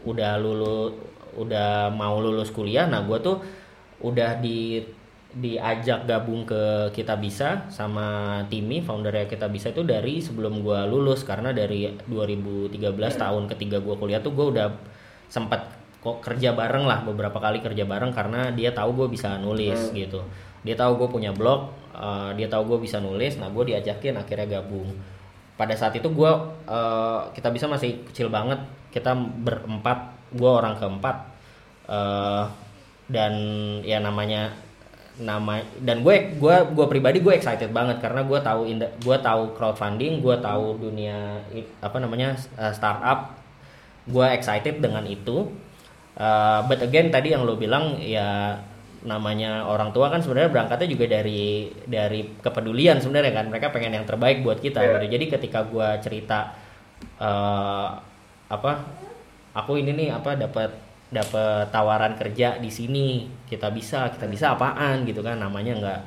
[0.04, 0.96] udah lulus
[1.40, 3.40] udah mau lulus kuliah nah gue tuh
[4.04, 4.84] udah di
[5.30, 11.22] diajak gabung ke kita bisa sama Timi foundernya kita bisa itu dari sebelum gue lulus
[11.22, 14.74] karena dari 2013 tahun ketiga gue kuliah tuh gue udah
[15.30, 15.70] sempat
[16.02, 19.96] kok kerja bareng lah beberapa kali kerja bareng karena dia tahu gue bisa nulis hmm.
[20.02, 20.26] gitu
[20.66, 24.60] dia tahu gue punya blog uh, dia tahu gue bisa nulis nah gue diajakin akhirnya
[24.60, 24.90] gabung
[25.60, 26.32] pada saat itu gue
[26.72, 28.64] uh, kita bisa masih kecil banget.
[28.96, 31.28] Kita berempat gue orang keempat.
[31.84, 32.48] Uh,
[33.12, 33.34] dan
[33.84, 34.56] ya namanya
[35.20, 38.62] nama dan gue gue gue pribadi gue excited banget karena gue tahu
[39.04, 41.44] gue tahu crowdfunding gue tahu dunia
[41.84, 43.36] apa namanya uh, startup.
[44.08, 45.52] Gue excited dengan itu.
[46.16, 48.56] Uh, but again tadi yang lo bilang ya
[49.00, 53.46] namanya orang tua kan sebenarnya berangkatnya juga dari dari kepedulian sebenarnya kan.
[53.48, 55.00] Mereka pengen yang terbaik buat kita yeah.
[55.00, 55.16] gitu.
[55.16, 56.54] Jadi ketika gue cerita
[57.20, 57.96] uh,
[58.50, 58.72] apa
[59.56, 60.72] aku ini nih apa dapat
[61.10, 65.40] dapat tawaran kerja di sini kita bisa kita bisa apaan gitu kan.
[65.40, 66.02] Namanya nggak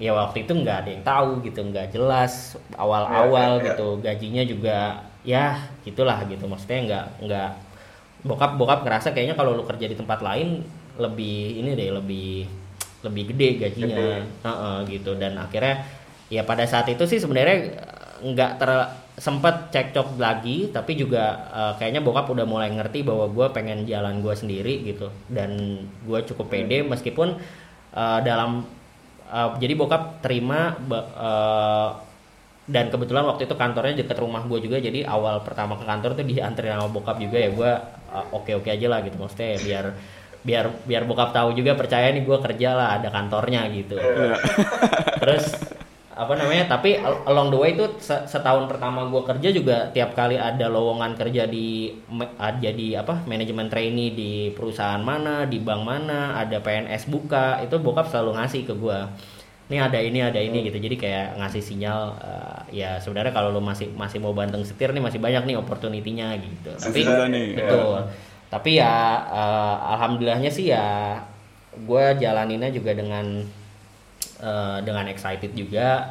[0.00, 3.66] ya waktu itu nggak ada yang tahu gitu nggak jelas awal-awal yeah, yeah, yeah.
[3.76, 3.88] gitu.
[4.00, 4.78] Gajinya juga
[5.22, 6.48] ya gitulah gitu.
[6.48, 7.50] Maksudnya nggak nggak
[8.22, 10.62] bokap bokap ngerasa kayaknya kalau lu kerja di tempat lain
[11.00, 12.48] lebih ini deh lebih
[13.02, 14.22] lebih gede gajinya.
[14.42, 15.14] Uh -uh, gitu.
[15.18, 15.84] Dan akhirnya
[16.32, 17.76] ya pada saat itu sih sebenarnya
[18.22, 18.70] nggak ter
[19.12, 24.24] sempat cekcok lagi tapi juga uh, kayaknya bokap udah mulai ngerti bahwa gue pengen jalan
[24.24, 25.10] gue sendiri gitu.
[25.28, 27.36] Dan gue cukup pede meskipun
[27.92, 28.64] uh, dalam
[29.28, 31.90] uh, jadi bokap terima uh,
[32.62, 36.22] dan kebetulan waktu itu kantornya dekat rumah gue juga jadi awal pertama ke kantor tuh
[36.22, 37.70] dianterin sama bokap juga ya gue
[38.14, 39.18] uh, oke oke aja lah gitu.
[39.18, 39.86] Maksudnya ya biar
[40.42, 44.34] biar biar bokap tahu juga percaya nih gue kerja lah ada kantornya gitu iya.
[45.22, 45.54] terus
[46.12, 50.68] apa namanya tapi along the way itu setahun pertama gue kerja juga tiap kali ada
[50.68, 51.88] lowongan kerja di
[52.60, 58.12] jadi apa manajemen trainee di perusahaan mana di bank mana ada PNS buka itu bokap
[58.12, 58.98] selalu ngasih ke gue
[59.72, 63.64] ini ada ini ada ini gitu jadi kayak ngasih sinyal uh, ya sebenarnya kalau lo
[63.64, 68.31] masih masih mau banteng setir nih masih banyak nih opportunity-nya gitu tapi nih, betul ya.
[68.52, 71.16] Tapi ya uh, alhamdulillahnya sih ya
[71.72, 73.40] gue jalaninnya juga dengan
[74.44, 76.04] uh, dengan excited juga.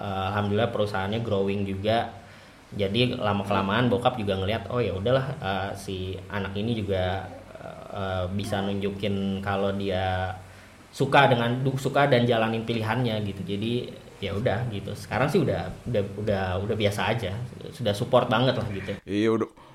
[0.00, 2.08] Uh, alhamdulillah perusahaannya growing juga.
[2.72, 7.28] Jadi lama kelamaan bokap juga ngelihat oh ya udahlah uh, si anak ini juga
[7.92, 10.32] uh, bisa nunjukin kalau dia
[10.88, 13.44] suka dengan suka dan jalanin pilihannya gitu.
[13.44, 13.92] Jadi
[14.24, 14.96] ya udah gitu.
[14.96, 17.36] Sekarang sih udah udah udah udah biasa aja.
[17.76, 18.96] Sudah support banget lah gitu.
[19.04, 19.73] Iya udah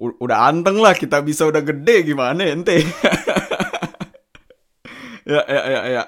[0.00, 2.80] udah anteng lah kita bisa udah gede gimana ente
[5.28, 6.04] ya ya ya ya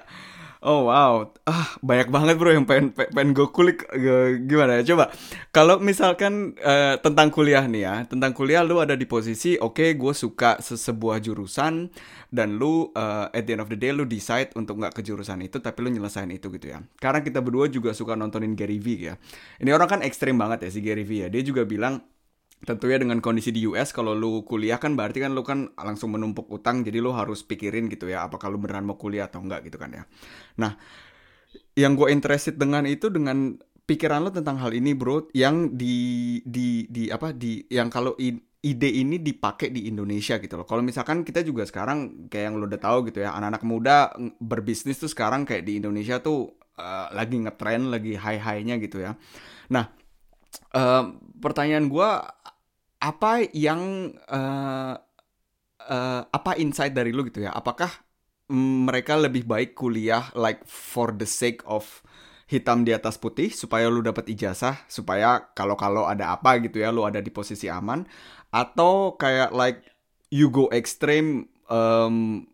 [0.63, 3.83] Oh wow, ah banyak banget bro yang pengen pengen gue kulik
[4.47, 5.11] gimana ya coba.
[5.51, 9.99] Kalau misalkan uh, tentang kuliah nih ya, tentang kuliah lu ada di posisi oke okay,
[9.99, 11.91] gue suka sebuah jurusan
[12.31, 15.43] dan lu uh, at the end of the day lu decide untuk nggak ke jurusan
[15.43, 16.79] itu tapi lu nyelesain itu gitu ya.
[17.03, 19.19] Karena kita berdua juga suka nontonin Gary Vee ya.
[19.59, 21.29] Ini orang kan ekstrim banget ya si Gary Vee ya.
[21.29, 22.07] Dia juga bilang
[22.63, 26.47] tentunya dengan kondisi di US kalau lu kuliah kan berarti kan lu kan langsung menumpuk
[26.47, 29.79] utang jadi lu harus pikirin gitu ya apakah lu beneran mau kuliah atau enggak gitu
[29.83, 30.03] kan ya.
[30.63, 30.79] Nah,
[31.75, 36.87] yang gue interested dengan itu dengan pikiran lo tentang hal ini bro yang di di
[36.87, 38.15] di apa di yang kalau
[38.63, 40.67] ide ini dipakai di Indonesia gitu loh.
[40.67, 43.97] Kalau misalkan kita juga sekarang kayak yang lo udah tahu gitu ya, anak-anak muda
[44.39, 49.19] berbisnis tuh sekarang kayak di Indonesia tuh uh, lagi ngetrend, lagi high-highnya gitu ya.
[49.75, 49.91] Nah,
[50.79, 51.05] uh,
[51.43, 52.09] pertanyaan gue
[53.03, 54.95] apa yang uh,
[55.91, 57.51] uh, apa insight dari lu gitu ya?
[57.51, 57.91] Apakah
[58.55, 62.05] mereka lebih baik kuliah like for the sake of
[62.47, 66.93] hitam di atas putih supaya lu dapat ijazah supaya kalau kalau ada apa gitu ya
[66.93, 68.05] lu ada di posisi aman
[68.53, 69.81] atau kayak like
[70.29, 72.45] you go extreme um,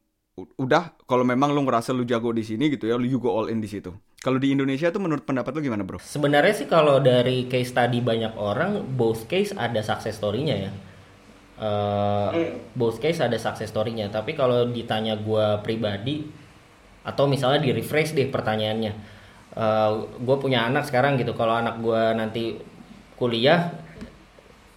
[0.55, 3.51] udah kalau memang lu ngerasa lu jago di sini gitu ya lu you go all
[3.51, 6.03] in di situ kalau di Indonesia tuh menurut pendapat lu gimana bro?
[6.03, 10.71] Sebenarnya sih kalau dari case study banyak orang, both case ada success story-nya ya.
[11.59, 12.59] Uh.
[12.75, 14.11] Both case ada success story-nya.
[14.11, 16.27] Tapi kalau ditanya gue pribadi,
[17.07, 18.93] atau misalnya di refresh deh pertanyaannya.
[19.55, 21.39] Uh, eh, gue punya anak sekarang gitu.
[21.39, 22.59] Kalau anak gue nanti
[23.15, 23.71] kuliah,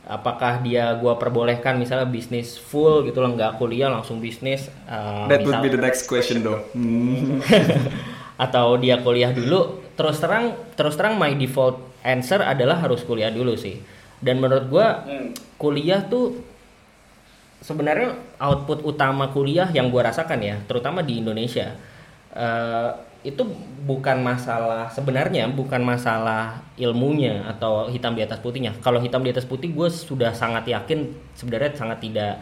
[0.05, 4.69] apakah dia gue perbolehkan misalnya bisnis full gitu loh, nggak kuliah langsung bisnis?
[4.85, 6.61] Uh, That would be the next question though.
[8.41, 13.53] atau dia kuliah dulu terus terang terus terang my default answer adalah harus kuliah dulu
[13.53, 13.77] sih.
[14.17, 15.29] Dan menurut gue hmm.
[15.61, 16.41] kuliah tuh
[17.61, 21.77] sebenarnya output utama kuliah yang gue rasakan ya terutama di Indonesia.
[22.33, 23.45] Uh, itu
[23.85, 28.73] bukan masalah sebenarnya bukan masalah ilmunya atau hitam di atas putihnya.
[28.81, 32.41] Kalau hitam di atas putih gue sudah sangat yakin sebenarnya sangat tidak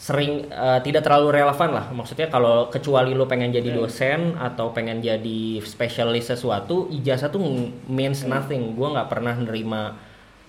[0.00, 3.78] sering uh, tidak terlalu relevan lah maksudnya kalau kecuali lo pengen jadi hmm.
[3.84, 7.44] dosen atau pengen jadi spesialis sesuatu ijazah tuh
[7.84, 8.32] means hmm.
[8.32, 10.00] nothing gue nggak pernah nerima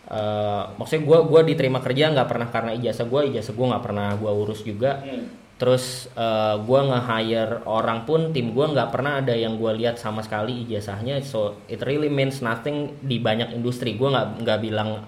[0.08, 4.16] uh, maksudnya gue gua diterima kerja nggak pernah karena ijazah gue ijazah gue nggak pernah
[4.16, 5.60] gue urus juga hmm.
[5.60, 10.24] terus uh, gue nge-hire orang pun tim gue nggak pernah ada yang gue lihat sama
[10.24, 15.04] sekali ijazahnya so it really means nothing di banyak industri gue nggak nggak bilang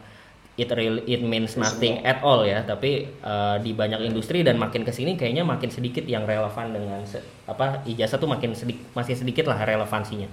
[0.54, 2.62] it really it means nothing at all ya.
[2.62, 7.02] Tapi uh, di banyak industri dan makin ke sini kayaknya makin sedikit yang relevan dengan
[7.06, 10.30] se apa ijazah tuh makin sedikit masih sedikit lah relevansinya.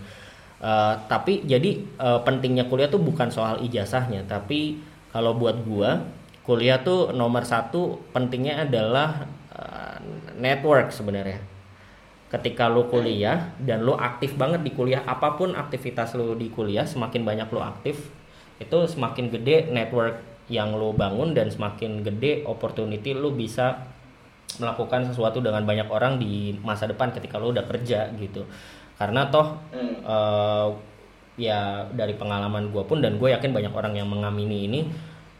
[0.60, 4.28] Uh, tapi jadi uh, pentingnya kuliah tuh bukan soal ijazahnya.
[4.28, 4.76] Tapi
[5.08, 6.04] kalau buat gua
[6.44, 9.24] kuliah tuh nomor satu pentingnya adalah
[9.56, 9.96] uh,
[10.36, 11.40] network sebenarnya.
[12.30, 16.86] Ketika lo kuliah dan lo aktif banget di kuliah apa pun aktivitas lo di kuliah
[16.86, 18.19] semakin banyak lo aktif
[18.60, 20.20] itu semakin gede network
[20.52, 23.88] yang lo bangun dan semakin gede opportunity lo bisa
[24.58, 28.44] melakukan sesuatu dengan banyak orang di masa depan ketika lo udah kerja gitu
[29.00, 30.04] karena toh hmm.
[30.04, 30.68] uh,
[31.40, 34.80] ya dari pengalaman gue pun dan gue yakin banyak orang yang mengamini ini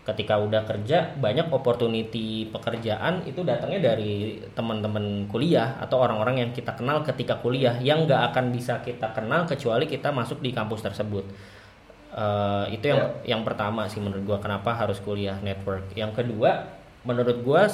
[0.01, 6.73] ketika udah kerja banyak opportunity pekerjaan itu datangnya dari teman-teman kuliah atau orang-orang yang kita
[6.73, 11.29] kenal ketika kuliah yang nggak akan bisa kita kenal kecuali kita masuk di kampus tersebut
[12.11, 13.39] Uh, itu yang yeah.
[13.39, 15.95] yang pertama sih menurut gua kenapa harus kuliah network.
[15.95, 16.67] Yang kedua,
[17.07, 17.71] menurut gua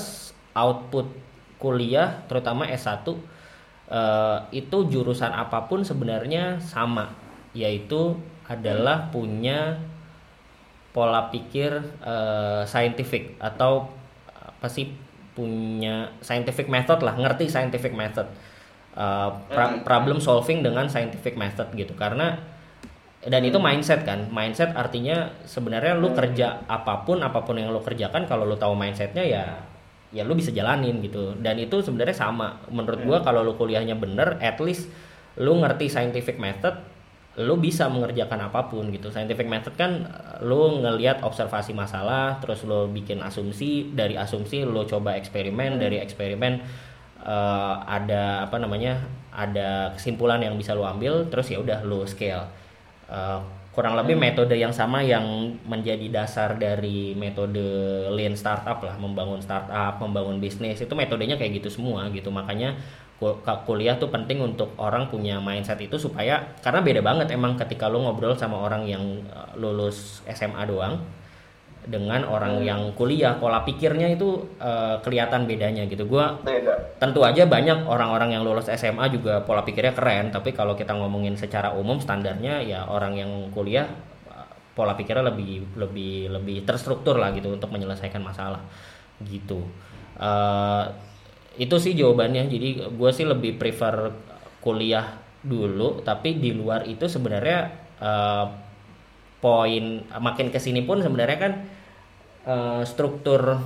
[0.53, 1.09] output
[1.57, 3.16] kuliah terutama S1 uh,
[3.88, 7.16] eh, itu jurusan apa pun sebenarnya sama,
[7.57, 9.81] yaitu adalah punya
[10.92, 13.88] pola pikir uh, scientific atau
[14.33, 14.92] apa sih
[15.37, 18.29] punya scientific method lah, ngerti scientific method.
[18.96, 22.40] Uh, pra problem solving dengan scientific method gitu karena
[23.24, 24.29] dan itu mindset kan.
[24.29, 28.76] Mindset artinya sebenarnya lu kerja apa pun apa pun yang lu kerjakan kalau lu tahu
[28.76, 29.44] mindsetnya ya
[30.12, 31.33] ya lu bisa jalanin gitu.
[31.40, 32.61] Dan itu sebenarnya sama.
[32.68, 34.92] Menurut gua kalau lu kuliahnya bener at least
[35.40, 36.76] lu ngerti scientific method
[37.37, 39.12] lu bisa mengerjakan apa pun gitu.
[39.12, 40.09] Scientific method kan
[40.40, 46.64] lu ngelihat observasi masalah terus lu bikin asumsi dari asumsi lu coba eksperimen dari eksperimen
[47.26, 49.02] uh, ada apa namanya
[49.37, 52.48] ada kesimpulan yang bisa lu ambil terus ya udah lu scale
[53.11, 53.40] uh,
[53.77, 57.61] kurang lebih metode yang sama yang menjadi dasar dari metode
[58.09, 62.33] lean startup lah membangun startup membangun bisnis itu metodenya kayak gitu semua gitu.
[62.33, 62.73] Makanya
[63.64, 68.05] kuliah tuh penting untuk orang punya mindset itu supaya karena beda banget emang ketika lu
[68.05, 71.01] ngobrol sama orang yang eh, lulus SMA doang
[71.87, 72.66] dengan orang hmm.
[72.66, 76.03] yang kuliah pola pikirnya itu uh, kelihatan bedanya gitu.
[76.11, 76.27] Gue
[76.99, 81.38] tentu aja banyak orang-orang yang lulus SMA juga pola pikirnya keren tapi kalau kita ngomongin
[81.38, 83.87] secara umum standarnya ya orang yang kuliah
[84.77, 88.61] pola pikirnya lebih lebih lebih terstruktur lah gitu untuk menyelesaikan masalah
[89.25, 89.64] gitu.
[90.20, 90.85] Uh,
[91.57, 92.51] itu sih jawabannya.
[92.51, 94.12] Jadi gue sih lebih prefer
[94.61, 97.70] kuliah dulu tapi di luar itu sebenarnya
[98.03, 98.46] uh,
[99.38, 101.53] poin makin ke sini pun sebenarnya kan
[102.46, 103.61] uh, struktur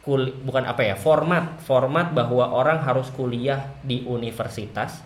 [0.00, 5.04] kul bukan apa ya format format bahwa orang harus kuliah di universitas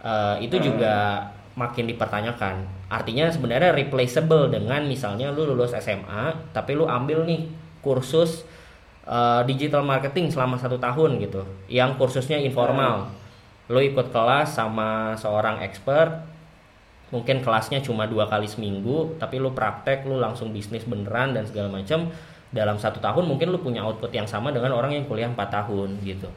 [0.00, 2.64] uh, itu juga makin dipertanyakan.
[2.88, 7.50] Artinya sebenarnya replaceable dengan misalnya lu lulus SMA tapi lu ambil nih
[7.84, 8.48] kursus
[9.04, 13.12] uh, digital marketing selama satu tahun gitu yang kursusnya informal.
[13.68, 16.24] Lu ikut kelas sama seorang expert
[17.08, 21.72] mungkin kelasnya cuma dua kali seminggu tapi lu praktek lu langsung bisnis beneran dan segala
[21.72, 22.12] macam
[22.52, 26.00] dalam satu tahun mungkin lu punya output yang sama dengan orang yang kuliah empat tahun
[26.04, 26.28] gitu.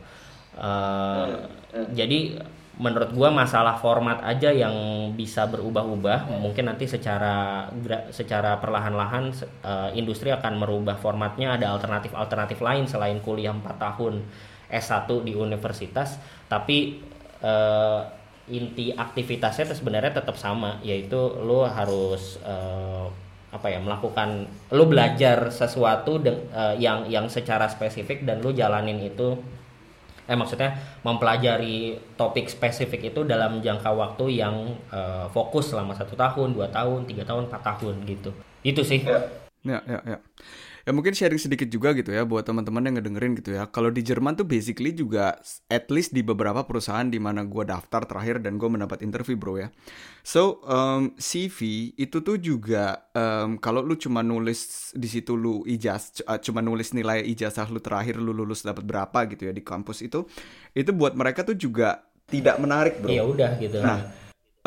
[0.60, 1.48] Uh,
[1.96, 2.44] jadi
[2.76, 4.74] menurut gua masalah format aja yang
[5.16, 7.68] bisa berubah-ubah mungkin nanti secara
[8.12, 9.32] secara perlahan-lahan
[9.64, 14.24] uh, industri akan merubah formatnya ada alternatif-alternatif lain selain kuliah empat tahun
[14.72, 16.20] S1 di universitas.
[16.48, 17.00] Tapi
[17.44, 23.06] uh, inti aktivitasnya sebenarnya tetap sama yaitu lo harus uh,
[23.52, 29.36] apa ya melakukan lo belajar sesuatu uh, yang yang secara spesifik dan lo jalanin itu
[30.32, 30.72] eh maksudnya
[31.04, 34.56] mempelajari topik spesifik itu dalam jangka waktu yang
[34.88, 38.32] uh, fokus selama satu tahun dua tahun tiga tahun empat tahun gitu.
[38.64, 39.04] Itu sih.
[39.04, 39.20] Ya
[39.68, 40.18] ya ya, ya
[40.92, 43.64] ya mungkin sharing sedikit juga gitu ya buat teman-teman yang ngedengerin gitu ya.
[43.72, 45.40] Kalau di Jerman tuh basically juga
[45.72, 49.56] at least di beberapa perusahaan di mana gue daftar terakhir dan gue mendapat interview bro
[49.56, 49.72] ya.
[50.28, 56.20] So um, CV itu tuh juga um, kalau lu cuma nulis di situ lu ijaz
[56.28, 60.04] uh, cuma nulis nilai ijazah lu terakhir lu lulus dapat berapa gitu ya di kampus
[60.04, 60.28] itu
[60.76, 63.16] itu buat mereka tuh juga tidak menarik bro.
[63.16, 63.80] Ya udah gitu.
[63.80, 64.12] Nah,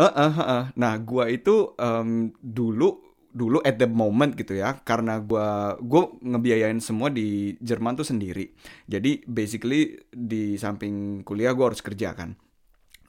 [0.01, 0.65] uh, uh, uh, uh.
[0.73, 5.47] nah gue itu um, dulu dulu at the moment gitu ya karena gue
[5.83, 8.55] gue ngebiayain semua di Jerman tuh sendiri.
[8.87, 12.39] Jadi basically di samping kuliah gue harus kerja kan.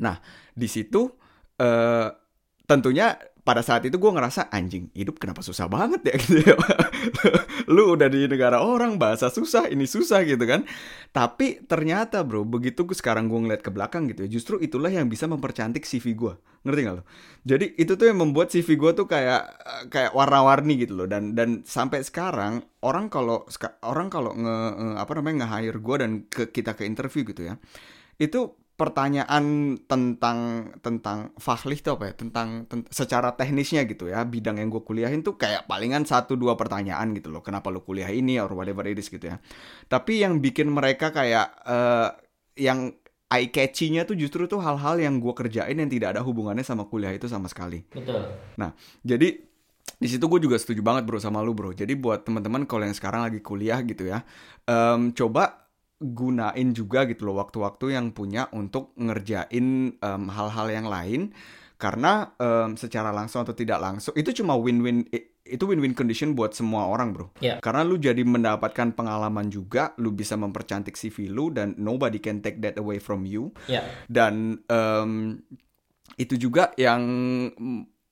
[0.02, 0.18] Nah
[0.58, 1.06] di situ
[1.62, 2.10] uh,
[2.66, 3.14] tentunya
[3.46, 6.16] pada saat itu gue ngerasa anjing hidup kenapa susah banget ya?
[6.26, 6.58] Gitu ya.
[7.70, 10.66] Lu udah di negara orang bahasa susah ini susah gitu kan.
[11.14, 15.30] Tapi ternyata bro begitu sekarang gue ngeliat ke belakang gitu ya justru itulah yang bisa
[15.30, 16.34] mempercantik CV gue
[16.66, 17.04] ngerti gak lo
[17.46, 19.46] jadi itu tuh yang membuat CV gue tuh kayak
[19.94, 21.08] kayak warna-warni gitu loh.
[21.08, 23.46] Dan dan sampai sekarang orang kalau
[23.86, 24.58] orang kalau nge
[24.98, 27.62] apa namanya nge hire gue dan ke kita ke interview gitu ya
[28.18, 32.14] itu pertanyaan tentang tentang fahlich itu apa ya?
[32.14, 36.60] Tentang ten, secara teknisnya gitu ya bidang yang gue kuliahin tuh kayak palingan satu dua
[36.60, 37.40] pertanyaan gitu loh.
[37.40, 39.40] Kenapa lo kuliah ini or whatever it is gitu ya.
[39.88, 42.12] Tapi yang bikin mereka kayak uh,
[42.60, 42.94] yang
[43.32, 47.16] eye catchy-nya tuh justru tuh hal-hal yang gue kerjain yang tidak ada hubungannya sama kuliah
[47.16, 47.84] itu sama sekali.
[47.90, 48.28] Betul.
[48.60, 49.34] Nah jadi
[49.96, 51.72] di situ gue juga setuju banget bro sama lu bro.
[51.72, 54.22] Jadi buat teman-teman kalau yang sekarang lagi kuliah gitu ya
[54.70, 55.65] um, coba
[56.00, 61.22] gunain juga gitu loh waktu-waktu yang punya untuk ngerjain hal-hal um, yang lain
[61.76, 65.08] karena um, secara langsung atau tidak langsung itu cuma win-win
[65.46, 67.60] itu win-win condition buat semua orang bro yeah.
[67.60, 72.64] karena lu jadi mendapatkan pengalaman juga lu bisa mempercantik CV lu dan nobody can take
[72.64, 73.84] that away from you yeah.
[74.08, 75.40] dan um,
[76.16, 77.04] itu juga yang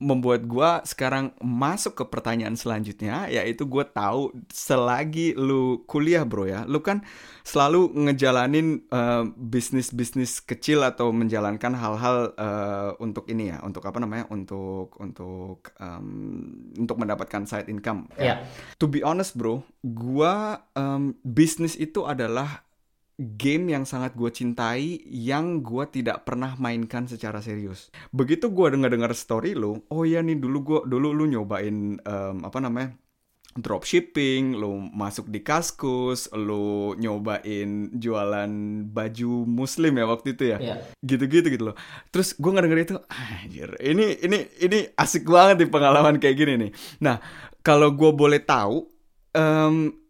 [0.04, 6.68] membuat gue sekarang masuk ke pertanyaan selanjutnya yaitu gue tahu selagi lu kuliah bro ya
[6.68, 7.00] lu kan
[7.48, 14.04] selalu ngejalanin uh, bisnis bisnis kecil atau menjalankan hal-hal uh, untuk ini ya untuk apa
[14.04, 18.44] namanya untuk untuk um, untuk mendapatkan side income yeah.
[18.76, 20.34] to be honest bro gue
[20.76, 22.68] um, bisnis itu adalah
[23.18, 27.94] game yang sangat gue cintai yang gue tidak pernah mainkan secara serius.
[28.10, 32.58] Begitu gue dengar-dengar story lu, oh ya nih dulu gue dulu lu nyobain um, apa
[32.58, 32.98] namanya
[33.54, 38.52] dropshipping, lu masuk di Kaskus, lu nyobain jualan
[38.90, 40.58] baju muslim ya waktu itu ya.
[40.58, 40.76] Iya.
[41.06, 41.78] Gitu-gitu gitu loh.
[42.10, 46.72] Terus gue ngedenger itu, anjir, ini ini ini asik banget nih pengalaman kayak gini nih.
[47.06, 47.22] Nah,
[47.62, 48.90] kalau gue boleh tahu,
[49.38, 50.02] em,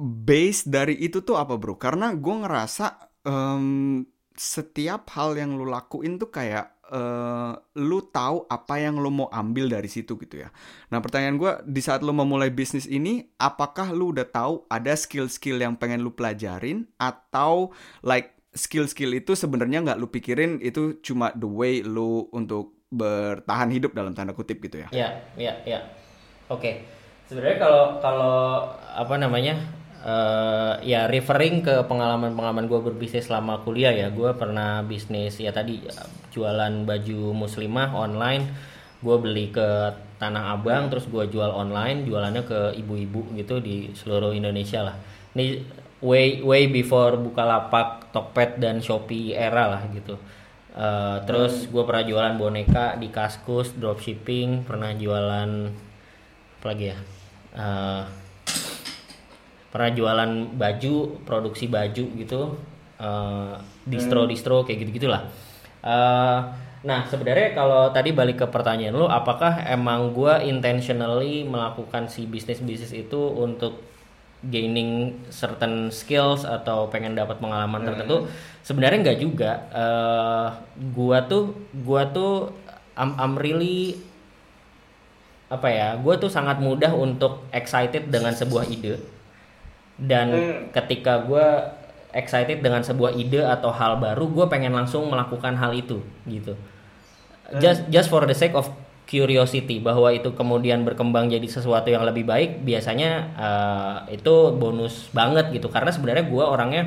[0.00, 1.78] base dari itu tuh apa bro?
[1.78, 2.86] Karena gue ngerasa
[3.26, 4.02] em,
[4.34, 9.70] setiap hal yang lu lakuin tuh kayak eh, lu tahu apa yang lu mau ambil
[9.70, 10.50] dari situ gitu ya.
[10.90, 15.62] Nah pertanyaan gue di saat lu memulai bisnis ini, apakah lu udah tahu ada skill-skill
[15.62, 17.70] yang pengen lu pelajarin atau
[18.02, 23.90] like skill-skill itu sebenarnya nggak lu pikirin itu cuma the way lu untuk bertahan hidup
[23.94, 24.88] dalam tanda kutip gitu ya?
[24.94, 25.78] Ya, ya, ya.
[26.46, 26.86] Oke.
[27.26, 28.36] Sebenarnya kalau kalau
[28.94, 29.58] apa namanya?
[30.04, 35.80] Eh, ya referring ke pengalaman-pengalaman gue berbisnis selama kuliah ya, gue pernah bisnis ya tadi
[36.30, 38.44] jualan baju muslimah online,
[39.00, 39.68] gue beli ke
[40.20, 44.96] Tanah Abang, terus gue jual online, jualannya ke ibu-ibu gitu di seluruh Indonesia lah.
[45.34, 45.60] Ini
[46.04, 50.14] way way before Bukalapak, Tokped dan Shopee era lah gitu.
[50.74, 55.50] Eh, terus gue pernah jualan boneka di Kaskus, dropshipping, pernah jualan
[56.60, 56.98] apa lagi ya?
[57.54, 58.04] Eh,
[59.74, 62.40] pernah jualan baju, produksi baju gitu,
[63.02, 63.54] eh,
[63.90, 65.26] distro-distro kayak gitu gitulah.
[65.82, 66.38] Eh,
[66.86, 72.62] nah sebenarnya kalau tadi balik ke pertanyaan lu, apakah emang gue intentionally melakukan si bisnis
[72.62, 73.82] bisnis itu untuk
[74.46, 78.30] gaining certain skills atau pengen dapat pengalaman tertentu?
[78.62, 79.52] Sebenarnya nggak juga.
[79.74, 80.48] Eh,
[80.94, 81.50] gua tuh,
[81.82, 82.54] gua tuh,
[82.94, 83.98] I'm, I'm really
[85.50, 85.88] apa ya?
[85.98, 89.13] Gue tuh sangat mudah untuk excited dengan sebuah ide
[90.00, 90.28] dan
[90.74, 91.46] ketika gue
[92.14, 96.54] excited dengan sebuah ide atau hal baru gue pengen langsung melakukan hal itu gitu.
[97.60, 98.70] Just just for the sake of
[99.04, 105.50] curiosity bahwa itu kemudian berkembang jadi sesuatu yang lebih baik biasanya eh, itu bonus banget
[105.54, 105.68] gitu.
[105.68, 106.82] Karena sebenarnya gue orangnya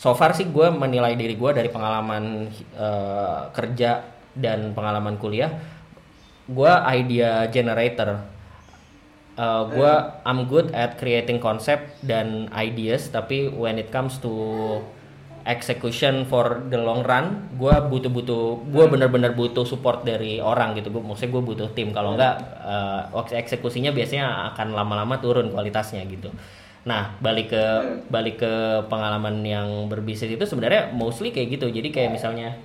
[0.00, 4.04] so far sih gue menilai diri gue dari pengalaman eh, kerja
[4.38, 5.50] dan pengalaman kuliah
[6.48, 8.37] gue idea generator
[9.38, 14.34] Uh, gua I'm good at creating concept dan ideas tapi when it comes to
[15.46, 20.90] execution for the long run gua butuh butuh gua bener-bener butuh support dari orang gitu.
[20.90, 21.94] Gua maksudnya gue butuh tim.
[21.94, 22.34] Kalau enggak
[22.66, 26.34] uh, eksekusinya biasanya akan lama-lama turun kualitasnya gitu.
[26.82, 27.64] Nah balik ke
[28.10, 28.52] balik ke
[28.90, 31.70] pengalaman yang berbisnis itu sebenarnya mostly kayak gitu.
[31.70, 32.56] Jadi kayak misalnya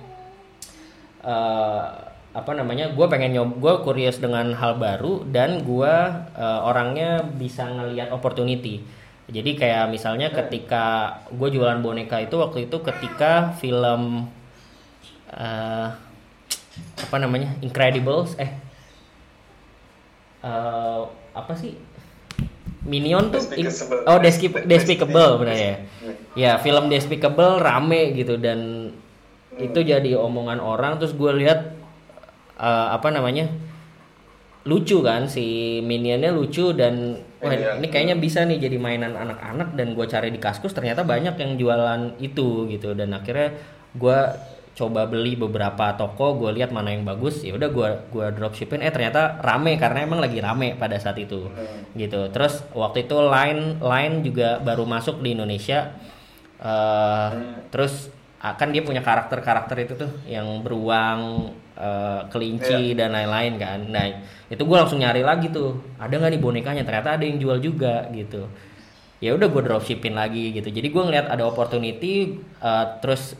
[1.20, 1.86] eh,
[2.34, 5.94] apa namanya gue pengen nyob gue curious dengan hal baru dan gue
[6.34, 8.82] eh, orangnya bisa ngelihat opportunity.
[9.30, 14.26] Jadi kayak misalnya ketika gue jualan boneka itu waktu itu ketika film
[15.30, 15.88] eh,
[16.98, 18.50] apa namanya Incredibles eh
[20.42, 21.02] eh,
[21.38, 21.78] apa sih?
[22.84, 24.04] Minion tuh Despicable.
[24.10, 25.76] oh Despicable, Despicable benar ya?
[26.34, 28.90] Ya film Despicable rame gitu dan
[29.54, 31.73] itu jadi omongan orang terus gue lihat
[32.58, 33.46] eh, apa namanya
[34.64, 37.76] lucu kan si minionnya lucu dan wah Iya.
[37.76, 41.52] ini kayaknya bisa nih jadi mainan anak-anak dan gue cari di kaskus ternyata banyak yang
[41.60, 42.96] jualan itu gitu.
[42.96, 43.52] Dan akhirnya
[43.92, 44.18] gue
[44.74, 48.90] coba beli beberapa toko gue lihat mana yang bagus ya udah gue gua dropshipping eh
[48.90, 51.46] ternyata rame karena emang lagi rame pada saat itu
[51.94, 52.32] gitu.
[52.32, 55.92] Terus waktu itu line line juga baru masuk di Indonesia.
[56.58, 57.30] Eh,
[57.68, 58.08] terus
[58.40, 63.80] akan dia punya karakter-karakter itu tuh yang beruang, eh, kelinci dan lain-lain kan.
[63.90, 64.06] Nah
[64.48, 66.82] itu gue langsung nyari lagi tuh, ada nggak nih bonekanya?
[66.86, 68.46] Ternyata ada yang jual juga gitu.
[69.22, 70.68] Ya udah gue dropshipping lagi gitu.
[70.68, 73.34] Jadi gue ngeliat ada opportunity, eh, terus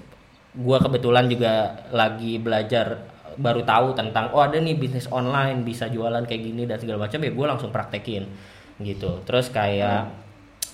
[0.54, 6.22] gue kebetulan juga lagi belajar baru tahu tentang oh ada nih bisnis online bisa jualan
[6.22, 8.30] kayak gini dan segala macam ya gue langsung praktekin
[8.78, 9.22] gitu.
[9.26, 10.24] Terus kayak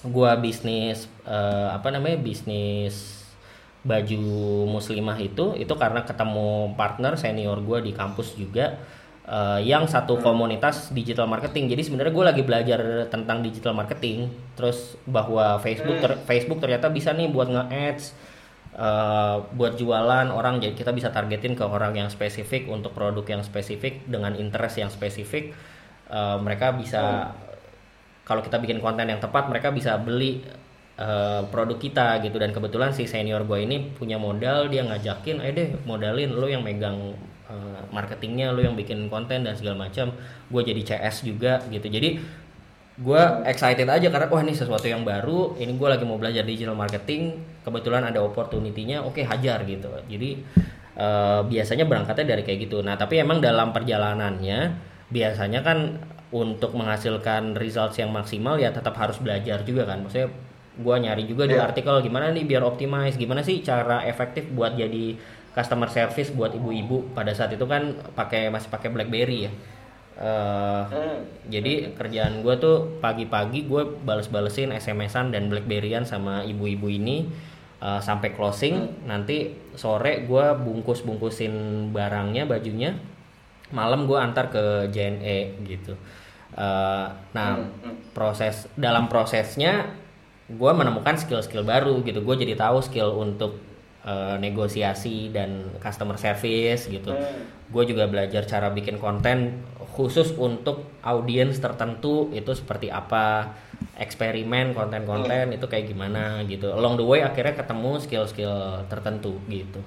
[0.09, 3.20] gua bisnis eh, apa namanya bisnis
[3.81, 4.21] baju
[4.69, 8.77] muslimah itu itu karena ketemu partner senior gua di kampus juga
[9.25, 11.73] eh, yang satu komunitas digital marketing.
[11.73, 14.29] Jadi sebenarnya gue lagi belajar tentang digital marketing
[14.59, 18.05] terus bahwa Facebook ter- Facebook ternyata bisa nih buat nge-ads
[18.77, 20.61] eh, buat jualan orang.
[20.61, 24.91] Jadi kita bisa targetin ke orang yang spesifik untuk produk yang spesifik dengan interest yang
[24.93, 25.57] spesifik.
[26.11, 27.33] Eh, mereka bisa
[28.29, 30.45] kalau kita bikin konten yang tepat mereka bisa beli
[31.01, 32.37] eh, produk kita gitu.
[32.37, 36.61] Dan kebetulan si senior gue ini punya modal dia ngajakin eh deh modalin lo yang
[36.61, 37.17] megang
[37.49, 40.13] eh, marketingnya lo yang bikin konten dan segala macam.
[40.53, 41.89] Gue jadi CS juga gitu.
[41.89, 42.21] Jadi
[43.01, 46.77] gue excited aja karena wah ini sesuatu yang baru ini gue lagi mau belajar digital
[46.77, 49.89] marketing kebetulan ada opportunity-nya oke hajar gitu.
[50.05, 50.45] Jadi
[51.01, 52.85] uh, biasanya berangkatnya dari kayak gitu.
[52.85, 54.77] Nah tapi emang dalam perjalanannya
[55.09, 55.97] biasanya kan
[56.31, 60.05] untuk menghasilkan results yang maksimal ya tetap harus belajar juga kan.
[60.05, 60.29] Maksudnya
[60.81, 61.53] gue nyari juga yeah.
[61.53, 61.67] di iya.
[61.69, 65.17] artikel gimana nih biar optimize gimana sih cara efektif buat jadi
[65.53, 69.53] customer service buat ibu-ibu pada saat itu kan pakai masih pakai BlackBerry ya
[70.21, 71.49] Uh, hmm.
[71.49, 77.25] Jadi kerjaan gue tuh pagi-pagi gue bales-balesin SMS-an dan Blackberryan sama ibu-ibu ini
[77.81, 78.77] uh, sampai closing.
[78.77, 79.09] Hmm.
[79.09, 83.01] Nanti sore gue bungkus-bungkusin barangnya, bajunya.
[83.73, 85.97] Malam gue antar ke JNE gitu.
[86.53, 87.97] Uh, nah hmm, hmm.
[88.13, 89.89] proses dalam prosesnya
[90.51, 92.27] gue menemukan skill-skill baru gitu.
[92.27, 93.63] Gue jadi tahu skill untuk
[94.03, 97.15] uh, negosiasi dan customer service gitu.
[97.15, 97.71] Hmm.
[97.71, 99.63] Gue juga belajar cara bikin konten
[99.95, 103.53] khusus untuk audiens tertentu itu seperti apa
[104.01, 105.57] eksperimen konten-konten hmm.
[105.61, 109.81] itu kayak gimana gitu along the way akhirnya ketemu skill-skill tertentu gitu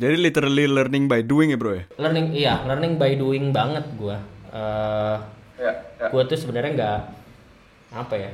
[0.00, 4.16] jadi literally learning by doing ya bro ya learning iya learning by doing banget gue
[4.52, 5.16] uh,
[5.56, 6.06] ya, ya.
[6.12, 7.00] gue tuh sebenarnya nggak
[7.96, 8.30] apa ya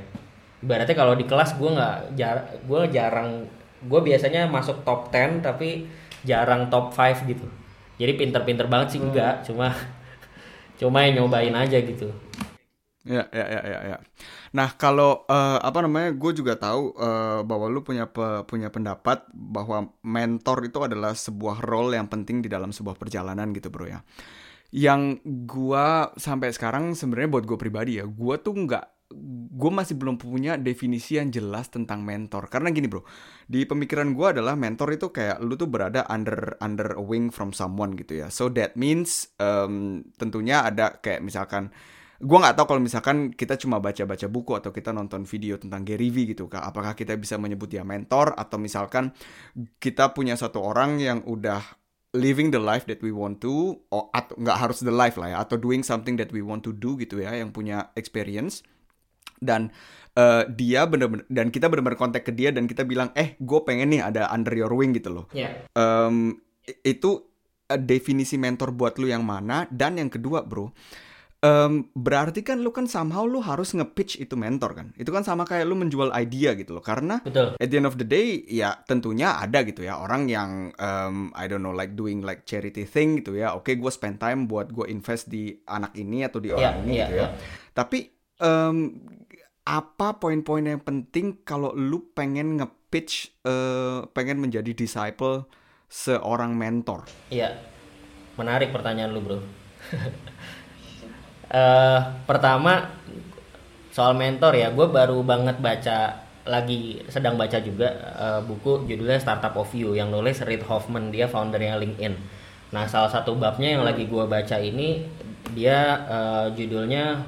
[0.65, 3.45] ibaratnya kalau di kelas gue nggak jar gue jarang
[3.85, 5.85] gue biasanya masuk top 10 tapi
[6.25, 7.47] jarang top 5 gitu
[7.97, 9.09] jadi pinter-pinter banget sih hmm.
[9.13, 9.73] enggak cuma
[10.81, 12.09] cuma yang nyobain aja gitu
[13.07, 13.99] Ya, ya, ya, ya, ya.
[14.51, 19.23] Nah, kalau uh, apa namanya, gue juga tahu uh, bahwa lu punya pe, punya pendapat
[19.31, 24.03] bahwa mentor itu adalah sebuah role yang penting di dalam sebuah perjalanan gitu, bro ya.
[24.75, 25.87] Yang gue
[26.19, 28.96] sampai sekarang sebenarnya buat gue pribadi ya, gue tuh nggak
[29.57, 32.51] gue masih belum punya definisi yang jelas tentang mentor.
[32.51, 33.07] Karena gini bro
[33.47, 37.55] di pemikiran gue adalah mentor itu kayak lu tuh berada under under a wing from
[37.55, 38.29] someone gitu ya.
[38.29, 41.71] So that means um, tentunya ada kayak misalkan
[42.17, 46.09] gue nggak tahu kalau misalkan kita cuma baca-baca buku atau kita nonton video tentang Gary
[46.09, 49.13] Vee gitu kak apakah kita bisa menyebut dia mentor atau misalkan
[49.77, 51.61] kita punya satu orang yang udah
[52.17, 55.39] living the life that we want to oh, atau nggak harus the life lah ya
[55.45, 58.65] atau doing something that we want to do gitu ya yang punya experience
[59.41, 59.73] dan
[60.17, 63.93] uh, dia bener-bener dan kita bener-bener kontak ke dia dan kita bilang eh gue pengen
[63.93, 65.69] nih ada under your wing gitu loh yeah.
[65.77, 66.35] um,
[66.83, 67.23] itu
[67.71, 70.73] uh, definisi mentor buat lu yang mana dan yang kedua bro
[71.45, 75.45] um, berarti kan lu kan somehow lu harus nge-pitch itu mentor kan itu kan sama
[75.45, 77.55] kayak lu menjual idea gitu loh karena Betul.
[77.59, 81.47] at the end of the day ya tentunya ada gitu ya orang yang um, I
[81.47, 84.73] don't know like doing like charity thing gitu ya oke okay, gue spend time buat
[84.73, 87.31] gue invest di anak ini atau di orang yeah, ini yeah, gitu ya yeah.
[87.77, 87.99] tapi
[88.41, 88.77] um,
[89.67, 95.51] apa poin-poin yang penting kalau lu pengen nge-pitch uh, pengen menjadi disciple
[95.91, 97.11] seorang mentor?
[97.35, 97.59] Iya,
[98.39, 99.35] menarik pertanyaan lu bro.
[99.35, 99.43] uh,
[102.31, 102.95] pertama
[103.91, 109.51] soal mentor ya, gue baru banget baca lagi sedang baca juga uh, buku judulnya Startup
[109.59, 112.15] of You yang nulis Reid Hoffman dia foundernya LinkedIn.
[112.71, 115.03] Nah salah satu babnya yang lagi gue baca ini
[115.59, 117.19] dia uh, judulnya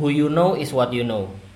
[0.00, 1.49] Who You Know Is What You Know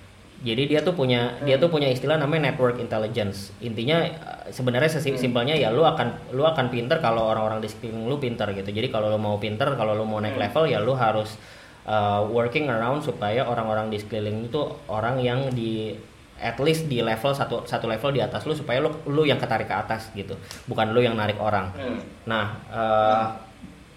[0.44, 1.48] jadi dia tuh punya hmm.
[1.48, 3.48] dia tuh punya istilah namanya network intelligence.
[3.64, 5.64] Intinya eh, sebenarnya sesimpelnya hmm.
[5.64, 8.68] ya lu akan lu akan pinter kalau orang-orang di sekeliling lu pinter gitu.
[8.68, 10.44] Jadi kalau lu mau pinter, kalau lu mau naik hmm.
[10.44, 11.40] level ya lu harus
[11.88, 14.60] uh, working around supaya orang-orang di sekeliling itu
[14.92, 15.96] orang yang di
[16.36, 19.64] at least di level satu satu level di atas lu supaya lu lu yang ketarik
[19.64, 20.36] ke atas gitu.
[20.68, 21.72] Bukan lu yang narik orang.
[21.72, 22.04] Hmm.
[22.28, 23.24] Nah, uh,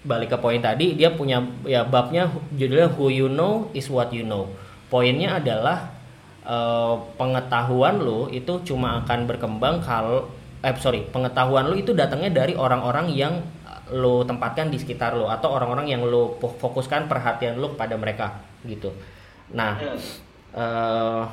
[0.08, 4.24] balik ke poin tadi dia punya ya babnya judulnya who you know is what you
[4.24, 4.48] know.
[4.88, 5.97] Poinnya adalah
[6.48, 10.32] uh, pengetahuan lo itu cuma akan berkembang kalau
[10.64, 13.44] eh sorry pengetahuan lo itu datangnya dari orang-orang yang
[13.94, 18.28] lo tempatkan di sekitar lo atau orang-orang yang lo fokuskan perhatian lo kepada mereka
[18.68, 18.92] gitu.
[19.56, 19.80] Nah,
[20.52, 21.24] uh,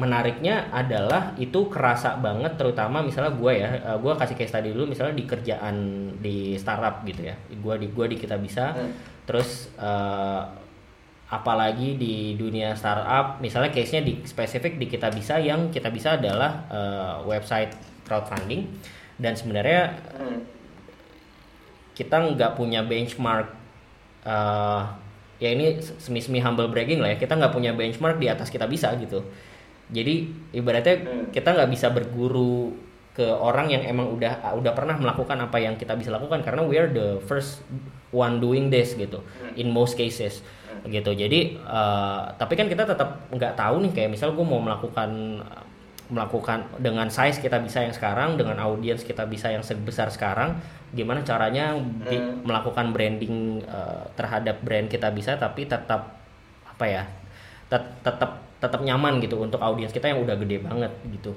[0.00, 4.88] menariknya adalah itu kerasa banget terutama misalnya gue ya, uh, gue kasih case tadi dulu
[4.88, 5.76] misalnya di kerjaan
[6.24, 7.36] di startup gitu ya.
[7.52, 8.92] Gue di gue di kita bisa hmm.
[9.28, 10.48] terus uh,
[11.30, 16.66] apalagi di dunia startup misalnya case-nya di spesifik di kita bisa yang kita bisa adalah
[16.66, 17.70] uh, website
[18.02, 18.66] crowdfunding.
[19.20, 19.94] Dan sebenarnya
[21.94, 23.46] kita nggak punya benchmark
[24.26, 24.82] uh,
[25.38, 28.90] ya ini semi-semi humble bragging lah ya kita nggak punya benchmark di atas kita bisa
[28.98, 29.22] gitu.
[29.90, 32.74] Jadi ibaratnya kita nggak bisa berguru
[33.14, 36.78] ke orang yang emang udah udah pernah melakukan apa yang kita bisa lakukan karena we
[36.78, 37.60] are the first
[38.14, 39.18] one doing this gitu
[39.58, 40.46] in most cases
[40.88, 45.42] gitu jadi uh, tapi kan kita tetap nggak tahu nih kayak misal gue mau melakukan
[46.10, 50.58] melakukan dengan size kita bisa yang sekarang dengan audiens kita bisa yang sebesar sekarang
[50.90, 52.42] gimana caranya di, hmm.
[52.42, 56.18] melakukan branding uh, terhadap brand kita bisa tapi tetap
[56.66, 57.02] apa ya
[57.70, 61.32] tet- tetap tetap nyaman gitu untuk audiens kita yang udah gede banget gitu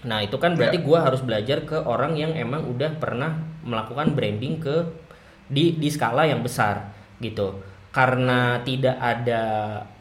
[0.00, 0.84] nah itu kan berarti Ya.
[0.84, 4.88] gua harus belajar ke orang yang emang udah pernah melakukan branding ke
[5.52, 6.88] di di skala yang besar
[7.20, 7.60] gitu
[7.90, 9.42] karena tidak ada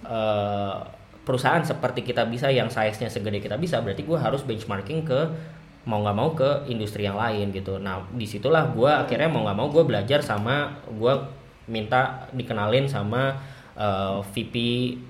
[0.06, 0.78] eh,
[1.26, 5.20] perusahaan seperti kita bisa yang size-nya segede kita bisa berarti gua harus benchmarking ke
[5.90, 7.82] mau nggak mau ke industri yang lain gitu.
[7.82, 11.30] Nah di situlah gua akhirnya mau nggak mau gue belajar sama gua
[11.70, 13.38] minta dikenalin sama
[13.74, 14.56] eh, VP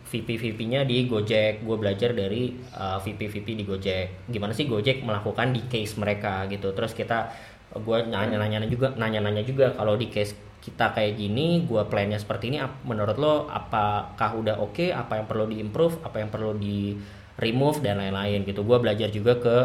[0.08, 1.64] VP VP-nya di Gojek.
[1.64, 4.32] Gue belajar dari eh, VP VP di Gojek.
[4.32, 6.72] Gimana sih Gojek melakukan di case mereka gitu.
[6.72, 7.32] Terus kita
[7.76, 9.74] gue nanya-nanya juga nanya-nanya juga.
[9.74, 14.90] Kalau di case kita kayak gini gue plannya seperti ini menurut lo apakah udah oke?
[14.90, 16.02] Apa yang perlu diimprove?
[16.02, 16.98] Apa yang perlu di
[17.40, 18.62] remove dan lain-lain gitu.
[18.68, 19.56] Gue belajar juga ke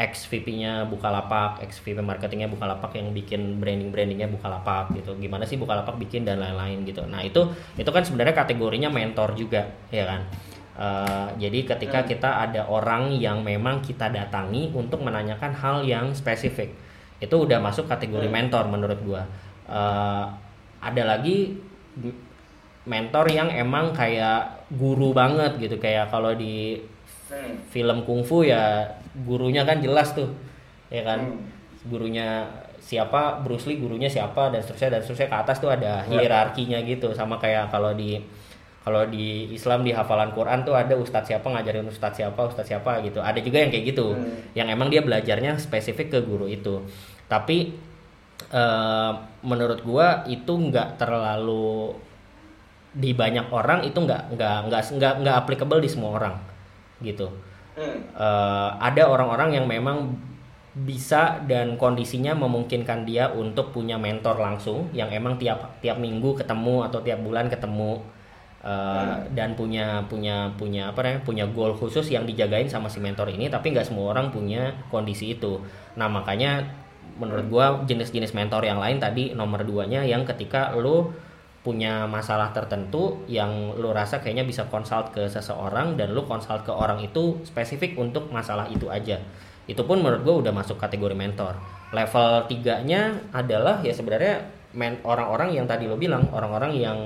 [0.00, 5.14] ex VP-nya Bukalapak, ex VP marketingnya Bukalapak yang bikin branding brandingnya Bukalapak gitu.
[5.20, 7.04] Gimana sih Bukalapak bikin dan lain-lain gitu.
[7.06, 10.20] Nah itu itu kan sebenarnya kategorinya mentor juga ya kan.
[10.80, 16.72] Eh, jadi ketika kita ada orang yang memang kita datangi untuk menanyakan hal yang spesifik,
[17.20, 19.22] itu udah masuk kategori mentor menurut gua.
[19.68, 20.24] Eh,
[20.80, 21.54] ada lagi
[22.88, 25.76] mentor yang emang kayak guru banget gitu.
[25.76, 26.80] Kayak kalau di
[27.70, 28.82] film kungfu ya
[29.22, 30.32] gurunya kan jelas tuh
[30.88, 31.38] ya kan?
[31.86, 32.48] Gurunya
[32.80, 33.44] siapa?
[33.44, 34.50] Bruce Lee gurunya siapa?
[34.50, 35.28] Dan seterusnya dan seterusnya.
[35.30, 37.12] Ke atas tuh ada hierarkinya gitu.
[37.12, 38.18] Sama kayak kalau di
[38.80, 43.04] kalau di Islam di hafalan Quran tuh ada ustadz siapa ngajarin ustadz siapa ustadz siapa
[43.04, 43.20] gitu.
[43.20, 44.16] Ada juga yang kayak gitu.
[44.56, 46.80] Yang emang dia belajarnya spesifik ke guru itu
[47.30, 47.78] tapi
[48.50, 49.12] eh,
[49.46, 51.94] menurut gua itu nggak terlalu
[52.90, 56.34] di banyak orang itu nggak nggak nggak nggak nggak applicable di semua orang
[57.00, 57.30] gitu.
[57.80, 60.12] Eh, ada orang-orang yang memang
[60.70, 66.86] bisa dan kondisinya memungkinkan dia untuk punya mentor langsung yang emang tiap tiap minggu ketemu
[66.86, 67.98] atau tiap bulan ketemu
[68.62, 73.32] eh, dan punya punya punya apa namanya punya goal khusus yang dijagain sama si mentor
[73.34, 75.58] ini tapi nggak semua orang punya kondisi itu.
[75.98, 76.62] Nah makanya
[77.18, 81.10] menurut gua jenis-jenis mentor yang lain tadi nomor duanya yang ketika lu
[81.60, 86.72] punya masalah tertentu yang lu rasa kayaknya bisa consult ke seseorang dan lu consult ke
[86.72, 89.20] orang itu spesifik untuk masalah itu aja.
[89.68, 91.60] Itu pun menurut gue udah masuk kategori mentor.
[91.92, 94.40] Level tiganya adalah ya sebenarnya
[95.04, 96.98] orang-orang yang tadi lo bilang orang-orang yang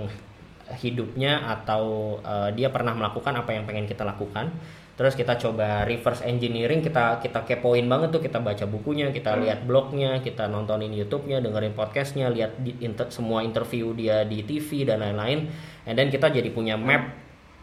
[0.78, 4.55] hidupnya atau eh, dia pernah melakukan apa yang pengen kita lakukan
[4.95, 9.66] terus kita coba reverse engineering kita kita kepoin banget tuh kita baca bukunya kita lihat
[9.66, 15.03] blognya kita nontonin YouTube-nya dengerin podcastnya lihat di- inter- semua interview dia di TV dan
[15.03, 15.51] lain-lain.
[15.90, 17.11] And then kita jadi punya map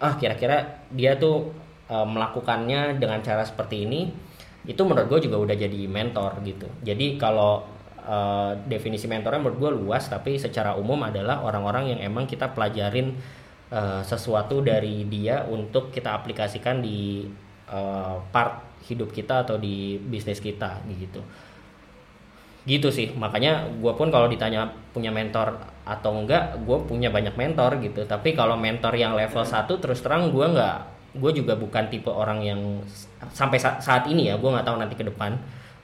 [0.04, 1.56] ah kira-kira dia tuh
[1.88, 4.12] eh, melakukannya dengan cara seperti ini
[4.68, 6.68] itu menurut gue juga udah jadi mentor gitu.
[6.84, 7.64] Jadi kalau
[8.04, 13.16] eh, definisi mentornya menurut gue luas tapi secara umum adalah orang-orang yang emang kita pelajarin
[13.72, 17.26] eh, sesuatu dari dia untuk kita aplikasikan di
[17.72, 18.54] eh, part
[18.90, 21.22] hidup kita atau di bisnis kita gitu.
[22.62, 23.10] Gitu sih.
[23.18, 28.06] Makanya gue pun kalau ditanya punya mentor atau enggak gue punya banyak mentor gitu.
[28.06, 30.78] Tapi kalau mentor yang level 1 terus terang gue nggak
[31.18, 32.62] gue juga bukan tipe orang yang
[33.34, 35.36] sampai sa- saat ini ya gue nggak tahu nanti ke depan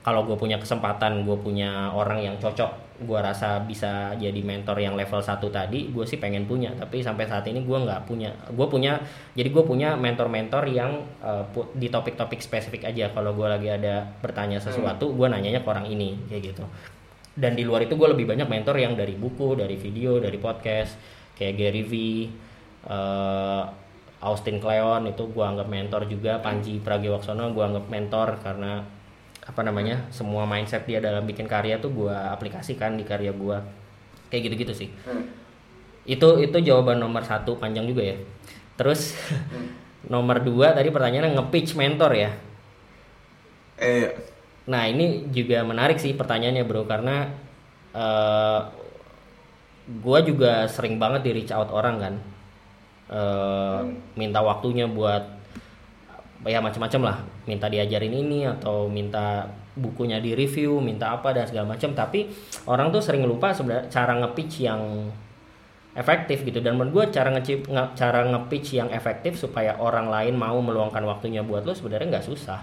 [0.08, 4.98] kalau gue punya kesempatan gue punya orang yang cocok gue rasa bisa jadi mentor yang
[4.98, 6.74] level 1 tadi gue sih pengen punya.
[6.74, 8.34] Tapi sampai saat ini gue nggak punya.
[8.50, 8.98] Gue punya
[9.38, 11.06] jadi gue punya mentor-mentor yang
[11.54, 13.14] pu- di topik-topik spesifik aja.
[13.14, 16.64] Kalau gue lagi ada bertanya sesuatu gue nanyanya ke orang ini kayak gitu.
[17.38, 20.98] Dan di luar itu gue lebih banyak mentor yang dari buku dari video dari podcast
[21.38, 21.92] kayak Gary V
[22.90, 23.62] eh,
[24.18, 26.42] Austin Kleon itu gue anggap mentor juga.
[26.42, 28.97] Panji Pragiwaksono gue anggap mentor karena
[29.48, 33.56] apa namanya semua mindset dia dalam bikin karya tuh gue aplikasikan di karya gue
[34.30, 34.90] kayak gitu-gitu sih.
[36.08, 38.16] Itu itu jawaban nomor satu panjang juga ya.
[38.78, 39.14] Terus
[40.12, 42.30] nomor dua tadi pertanyaannya nge-pitch mentor ya?
[43.78, 44.14] Eh,
[44.68, 47.32] Nah ini juga menarik sih pertanyaannya bro karena
[47.96, 48.60] eh
[49.88, 52.14] gue juga sering banget di reach out orang kan,
[53.08, 53.80] Eh
[54.20, 55.37] minta waktunya buat
[56.48, 59.46] ya macam-macam lah, minta diajarin ini atau minta
[59.76, 61.94] bukunya di review, minta apa dan segala macam.
[61.94, 62.26] Tapi
[62.66, 65.12] orang tuh sering lupa sebenarnya cara nge-pitch yang
[65.94, 66.58] efektif gitu.
[66.64, 67.62] Dan menurut gue cara nge
[67.94, 72.60] cara nge-pitch yang efektif supaya orang lain mau meluangkan waktunya buat lo sebenarnya nggak susah.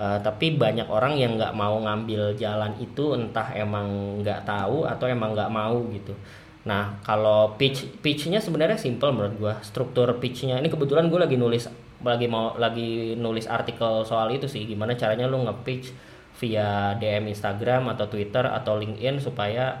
[0.00, 5.04] Eh, tapi banyak orang yang nggak mau ngambil jalan itu entah emang nggak tahu atau
[5.04, 6.16] emang nggak mau gitu.
[6.64, 11.68] Nah kalau pitch pitchnya sebenarnya simple menurut gue struktur pitchnya ini kebetulan gue lagi nulis
[12.00, 14.64] lagi mau lagi nulis artikel soal itu sih.
[14.64, 15.92] Gimana caranya lo nge-pitch
[16.40, 19.76] via DM Instagram atau Twitter atau LinkedIn supaya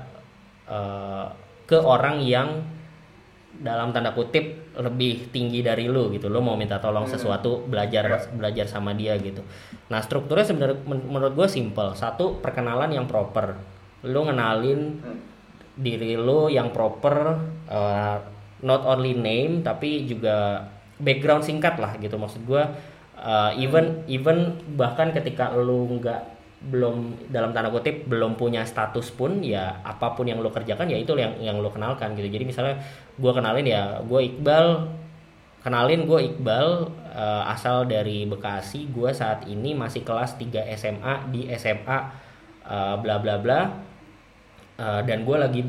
[0.68, 1.26] eh,
[1.64, 2.62] ke orang yang
[3.50, 6.30] dalam tanda kutip lebih tinggi dari lu gitu.
[6.30, 7.12] Lu mau minta tolong Hmm.
[7.12, 9.42] sesuatu belajar belajar sama dia gitu.
[9.90, 11.92] Nah strukturnya sebenarnya men- menurut gue simple.
[11.92, 13.58] Satu perkenalan yang proper.
[14.06, 15.02] Lu ngenalin
[15.74, 18.16] diri lu yang proper uh,
[18.60, 20.60] not only name tapi juga
[21.00, 22.16] background singkat lah gitu.
[22.20, 22.62] Maksud gue
[23.20, 29.40] uh, even even bahkan ketika lu nggak belum dalam tanda kutip belum punya status pun
[29.40, 32.28] ya apa pun yang lo kerjakan ya itu yang yang lo kenalkan gitu.
[32.28, 32.76] Jadi misalnya
[33.16, 34.92] gue kenalin ya gue Iqbal
[35.64, 41.48] kenalin gue Iqbal eh, asal dari Bekasi gue saat ini masih kelas 3 SMA di
[41.56, 41.98] SMA
[42.68, 43.60] eh, bla bla bla.
[44.76, 45.62] Eh, dan gue lagi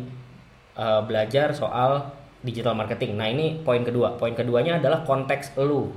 [0.75, 3.17] eh, belajar soal digital marketing.
[3.17, 4.17] Nah ini poin kedua.
[4.17, 5.93] Poin keduanya adalah konteks lu.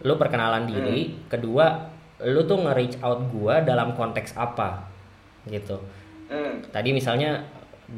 [0.00, 1.14] Lu perkenalan diri.
[1.28, 1.88] Kedua
[2.20, 4.88] lu tuh nge-reach out gua dalam konteks apa?
[5.48, 5.76] Gitu.
[6.30, 6.62] Hmm.
[6.70, 7.42] tadi misalnya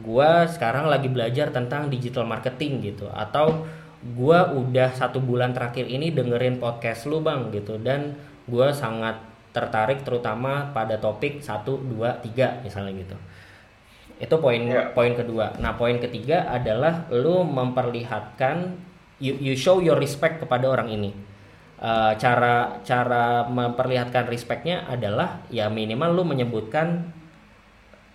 [0.00, 3.06] gua sekarang lagi belajar tentang digital marketing gitu.
[3.12, 3.66] Atau
[4.16, 7.76] gua udah satu bulan terakhir ini dengerin podcast lu bang gitu.
[7.78, 8.16] Dan
[8.48, 9.20] gua sangat
[9.52, 13.16] tertarik terutama pada topik 1, 2, 3 misalnya gitu
[14.20, 14.90] itu poin Ya.
[14.92, 15.54] poin kedua.
[15.62, 18.76] Nah poin ketiga adalah lu memperlihatkan
[19.22, 21.10] you, you show your respect kepada orang ini.
[21.82, 27.10] Eh, cara cara memperlihatkan respectnya adalah ya minimal lu menyebutkan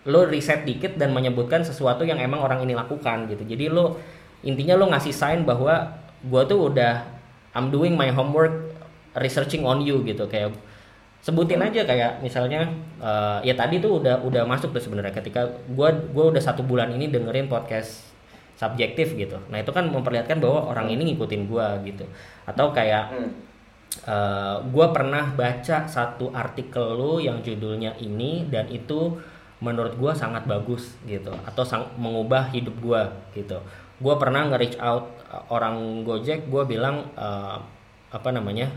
[0.07, 3.43] lu riset dikit dan menyebutkan sesuatu yang emang orang ini lakukan gitu.
[3.43, 3.99] Jadi lu
[4.47, 7.03] intinya lu ngasih sign bahwa gua tuh udah
[7.51, 8.71] I'm doing my homework
[9.19, 10.23] researching on you gitu.
[10.31, 10.55] Kayak
[11.21, 12.67] sebutin aja kayak misalnya
[13.01, 15.43] eh, ya tadi tuh udah udah masuk tuh sebenarnya ketika
[15.73, 18.07] gua gua udah satu bulan ini dengerin podcast
[18.57, 19.37] subjektif gitu.
[19.53, 22.05] Nah itu kan memperlihatkan bahwa orang ini ngikutin gua gitu.
[22.45, 23.31] Atau kayak Hmm.
[24.67, 29.17] gue pernah baca satu artikel lu yang judulnya ini dan itu
[29.57, 31.33] menurut gue sangat bagus gitu.
[31.47, 33.01] Atau sang- mengubah hidup gue
[33.33, 33.57] gitu.
[33.97, 37.57] Gue pernah nge-reach out uh, orang Gojek gue bilang uh,
[38.13, 38.69] apa namanya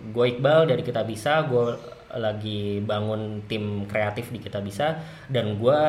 [0.00, 1.76] gue Iqbal dari kita bisa gue
[2.16, 5.80] lagi bangun tim kreatif di kita bisa dan gue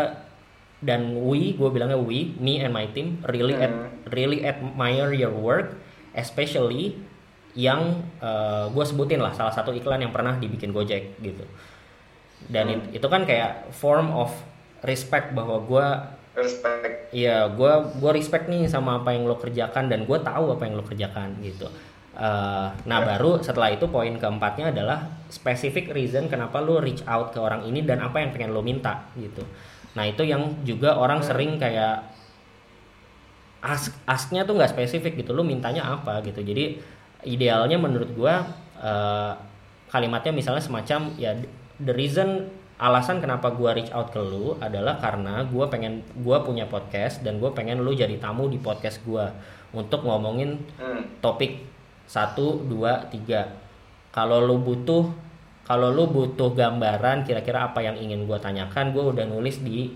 [0.84, 5.78] dan we gue bilangnya we me and my team really ad- really admire your work
[6.14, 6.98] especially
[7.58, 8.06] yang
[8.70, 11.46] gue sebutin lah salah satu iklan yang pernah dibikin Gojek gitu
[12.50, 14.30] dan it- itu kan kayak form of
[14.86, 15.88] respect bahwa gue
[16.38, 17.10] Respect.
[17.10, 20.78] Iya, gua gua respect nih sama apa yang lo kerjakan dan gue tahu apa yang
[20.78, 21.66] lo kerjakan gitu.
[22.18, 27.38] Eh, nah baru setelah itu poin keempatnya adalah specific reason kenapa lo reach out ke
[27.38, 29.46] orang ini dan apa yang pengen lo minta gitu.
[29.94, 32.10] Nah itu yang juga orang sering kayak
[33.62, 36.42] ask asknya tuh nggak spesifik gitu, lo mintanya apa gitu.
[36.42, 36.82] Jadi
[37.22, 38.50] idealnya menurut gua
[38.82, 39.34] eh,
[39.94, 41.38] kalimatnya misalnya semacam ya
[41.78, 42.50] the reason
[42.82, 47.38] alasan kenapa gua reach out ke lu adalah karena gua pengen gua punya podcast dan
[47.38, 49.30] gua pengen lu jadi tamu di podcast gua
[49.70, 51.06] untuk ngomongin Hmm.
[51.22, 51.77] topik
[52.08, 53.44] 1 2 3.
[54.16, 55.04] Kalau lu butuh
[55.68, 59.92] kalau lu butuh gambaran kira-kira apa yang ingin gua tanyakan, gua udah nulis di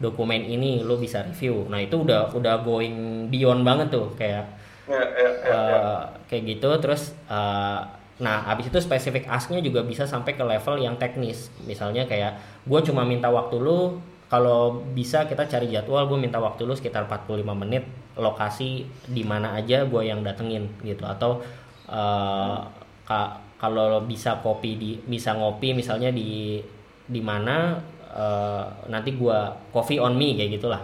[0.00, 1.68] dokumen ini, lu bisa review.
[1.68, 4.44] Nah, itu udah udah going beyond banget tuh kayak
[4.90, 5.54] Ya, ya, ya, ya.
[5.54, 7.80] eh, kayak gitu terus eh,
[8.20, 12.36] nah habis itu spesifik asknya juga bisa sampai ke level yang teknis misalnya kayak
[12.66, 17.06] gue cuma minta waktu lu kalau bisa kita cari jadwal gue minta waktu lu sekitar
[17.06, 17.86] 45 menit
[18.16, 21.04] lokasi di mana aja gue yang datengin gitu.
[21.06, 21.42] Atau
[21.90, 22.58] eh,
[23.06, 26.60] ka- kalau bisa kopi di bisa ngopi misalnya di
[27.06, 27.76] di mana
[28.10, 29.38] eh, nanti gue
[29.74, 30.82] coffee on me kayak gitulah.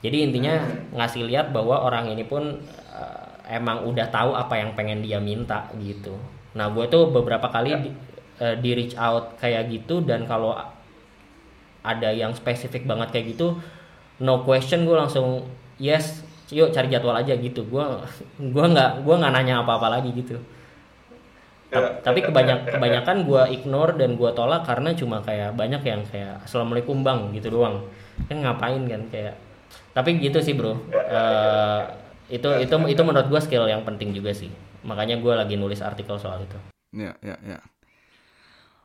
[0.00, 0.56] Jadi intinya
[0.96, 2.56] ngasih lihat bahwa orang ini pun
[2.96, 6.16] eh, emang udah tahu apa yang pengen dia minta gitu.
[6.56, 7.90] Nah gue tuh beberapa kali di,
[8.40, 10.56] eh, di reach out kayak gitu dan kalau
[11.80, 13.56] ada yang spesifik banget kayak gitu,
[14.20, 15.48] no question gue langsung
[15.80, 16.20] yes,
[16.52, 17.64] yuk cari jadwal aja gitu.
[17.64, 17.82] Gue
[18.52, 20.36] gua nggak gua nggak nanya apa-apa lagi gitu.
[21.70, 25.22] Ta- Ya, tapi ya, kebanyak ya, ya, kebanyakan gue ignore dan gue tolak karena cuma
[25.22, 27.86] kayak banyak yang kayak assalamualaikum bang gitu doang
[28.26, 29.38] kan ngapain kan kayak
[29.94, 31.80] tapi gitu sih bro Eh,
[32.26, 34.50] itu itu itu menurut gue skill yang penting juga sih
[34.82, 36.58] makanya gue lagi nulis artikel soal itu
[36.90, 37.62] Ya, ya, ya.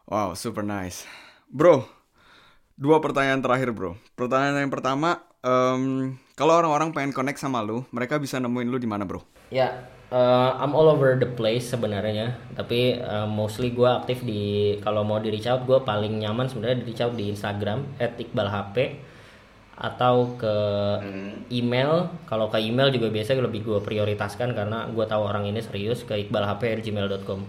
[0.06, 1.10] Wow, super nice.
[1.50, 1.90] Bro,
[2.78, 3.98] dua pertanyaan terakhir, bro.
[4.14, 8.88] Pertanyaan yang pertama, em, kalau orang-orang pengen connect sama lu, mereka bisa nemuin lu di
[8.88, 9.24] mana, bro?
[9.54, 12.36] ya eh, I'm all over the place sebenarnya.
[12.58, 16.82] Tapi eh, mostly gue aktif di kalau mau di reach out gue paling nyaman sebenarnya
[16.82, 18.78] di reach out di Instagram @iqbalhp
[19.76, 20.56] atau ke
[21.52, 22.08] email.
[22.28, 26.16] Kalau ke email juga biasanya lebih gue prioritaskan karena gue tahu orang ini serius ke
[26.28, 27.42] iqbalhp@gmail.com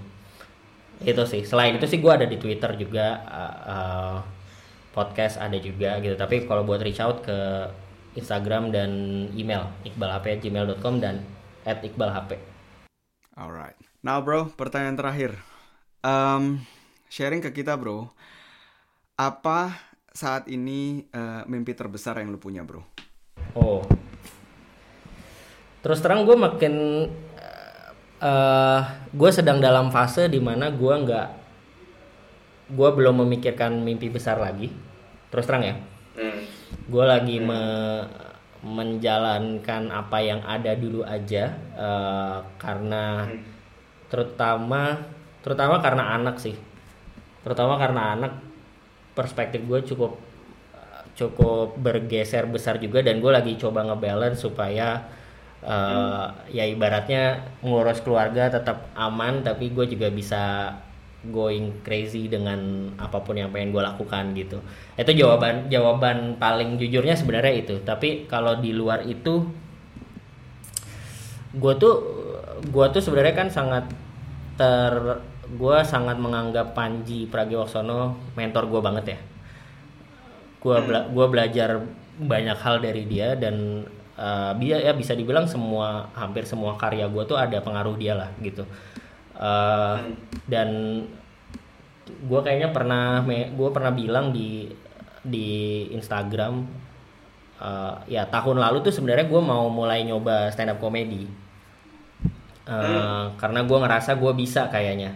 [0.97, 1.43] itu sih.
[1.45, 4.17] Selain itu sih gue ada di Twitter juga uh, uh,
[4.97, 6.17] podcast ada juga gitu.
[6.17, 7.37] Tapi kalau buat reach out ke
[8.17, 8.91] Instagram dan
[9.37, 11.23] email iqbalhp@gmail.com dan
[11.63, 12.41] at iqbalhp.
[13.37, 13.77] Alright.
[14.01, 15.37] Now bro, pertanyaan terakhir.
[16.01, 16.65] Um,
[17.13, 18.09] sharing ke kita bro,
[19.21, 19.77] apa
[20.17, 22.81] saat ini uh, mimpi terbesar yang lu punya bro?
[23.53, 23.85] Oh,
[25.87, 26.75] terus terang gue makin
[28.19, 28.81] uh,
[29.15, 31.29] gue sedang dalam fase di mana gue nggak
[32.75, 34.75] gue belum memikirkan mimpi besar lagi
[35.31, 35.79] terus terang ya
[36.19, 36.43] hmm.
[36.87, 37.47] Gue lagi hmm.
[37.47, 37.61] me,
[38.67, 43.43] menjalankan apa yang ada dulu aja uh, karena hmm.
[44.11, 44.99] terutama
[45.43, 46.57] terutama karena anak sih
[47.47, 48.33] terutama karena anak
[49.15, 50.19] perspektif gue cukup
[51.17, 55.01] cukup bergeser besar juga dan gue lagi coba ngebalance supaya
[55.65, 60.77] uh, ya ibaratnya ngurus keluarga tetap aman tapi gue juga bisa
[61.33, 64.59] going crazy dengan apa pun yang pengen gue lakukan gitu.
[64.95, 67.75] Itu jawaban jawaban paling jujurnya sebenarnya itu.
[67.83, 69.47] Tapi kalau di luar itu
[71.57, 71.95] gue tuh
[72.69, 73.85] gue tuh sebenarnya kan sangat
[74.61, 74.93] ter
[75.47, 79.19] gue sangat menganggap Panji Pragiwaksono mentor gue banget ya.
[80.61, 81.71] Gue bela gue belajar
[82.17, 83.85] banyak hal dari dia dan
[84.17, 88.65] uh, ya bisa dibilang semua hampir semua karya gue tuh ada pengaruh dia lah gitu
[89.37, 89.97] uh,
[90.49, 90.69] dan
[92.07, 94.71] gue kayaknya pernah gue pernah bilang di
[95.27, 96.63] di Instagram
[97.59, 101.27] uh, ya tahun lalu tuh sebenarnya gue mau mulai nyoba stand up comedy.
[102.67, 103.39] Uh, hmm.
[103.39, 105.15] karena gue ngerasa gue bisa kayaknya.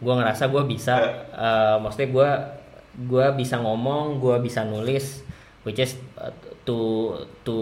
[0.00, 0.94] Gue ngerasa gue bisa
[1.32, 2.30] uh, maksudnya gue
[3.08, 5.26] gue bisa ngomong gue bisa nulis
[5.66, 6.30] which is uh,
[6.62, 7.10] to
[7.42, 7.56] to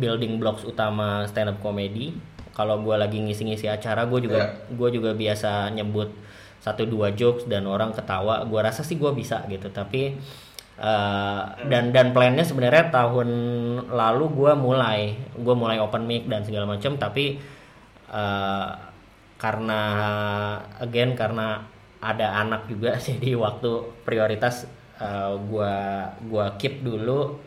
[0.00, 2.16] building blocks utama stand up comedy
[2.52, 4.50] kalau gue lagi ngisi-ngisi acara gue juga yeah.
[4.72, 6.12] gue juga biasa nyebut
[6.62, 10.14] satu dua jokes dan orang ketawa gue rasa sih gue bisa gitu tapi
[10.78, 13.28] uh, dan dan plannya sebenarnya tahun
[13.90, 17.42] lalu gue mulai gue mulai open mic dan segala macam tapi
[18.12, 18.92] uh,
[19.42, 19.80] karena
[20.78, 21.66] again karena
[22.02, 24.66] ada anak juga jadi waktu prioritas
[25.02, 27.38] uh, gua gua keep dulu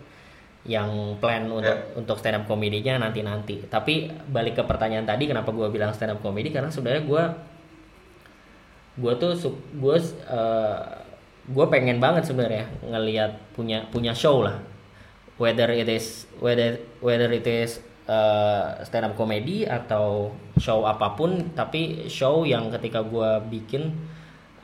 [0.65, 1.97] yang plan untuk yeah.
[1.97, 6.17] untuk stand up komedinya nanti nanti tapi balik ke pertanyaan tadi kenapa gua bilang stand
[6.17, 6.49] up comedy?
[6.49, 7.23] Karena sebenarnya gua
[8.97, 9.35] gua tuh
[9.75, 9.97] gue
[10.31, 11.05] uh,
[11.45, 14.57] gue pengen banget sebenarnya ngelihat punya punya show lah.
[15.37, 21.53] Whether it is whether whether it is uh, stand up comedy atau show apa pun
[21.53, 23.93] tapi show yang ketika gue bikin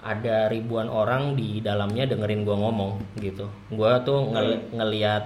[0.02, 3.46] ada ribuan orang di dalamnya dengerin gue ngomong gitu.
[3.70, 4.82] Gue tuh ngel hmm.
[4.82, 5.24] ngeliat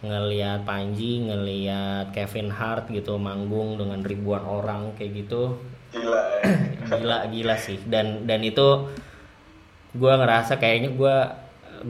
[0.00, 5.60] ngeliat Panji ngeliat Kevin Hart gitu manggung dengan ribuan orang kayak gitu.
[5.92, 6.42] Gila ya.
[7.00, 7.76] gila gila sih.
[7.84, 8.88] Dan dan itu
[9.92, 11.16] gue ngerasa kayaknya gue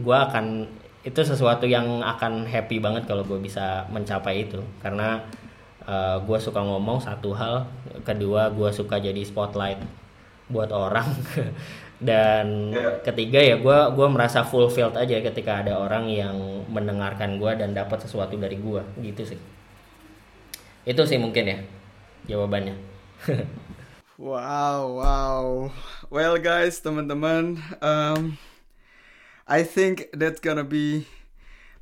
[0.02, 0.66] gue akan
[1.00, 4.58] itu sesuatu yang akan happy banget kalau gue bisa mencapai itu.
[4.82, 5.22] Karena
[5.86, 7.66] uh, eh, gue suka ngomong satu hal
[8.02, 9.78] kedua gue suka jadi spotlight
[10.50, 11.06] buat orang
[12.00, 12.96] dan yeah.
[13.04, 18.00] ketiga ya gue gua merasa fulfilled aja ketika ada orang yang mendengarkan gue dan dapat
[18.00, 19.40] sesuatu dari gue gitu sih.
[20.88, 21.58] Itu sih mungkin ya
[22.26, 22.76] jawabannya.
[24.20, 25.72] Wow wow.
[26.12, 28.36] Well guys teman-teman um,
[29.48, 31.08] I think that's gonna be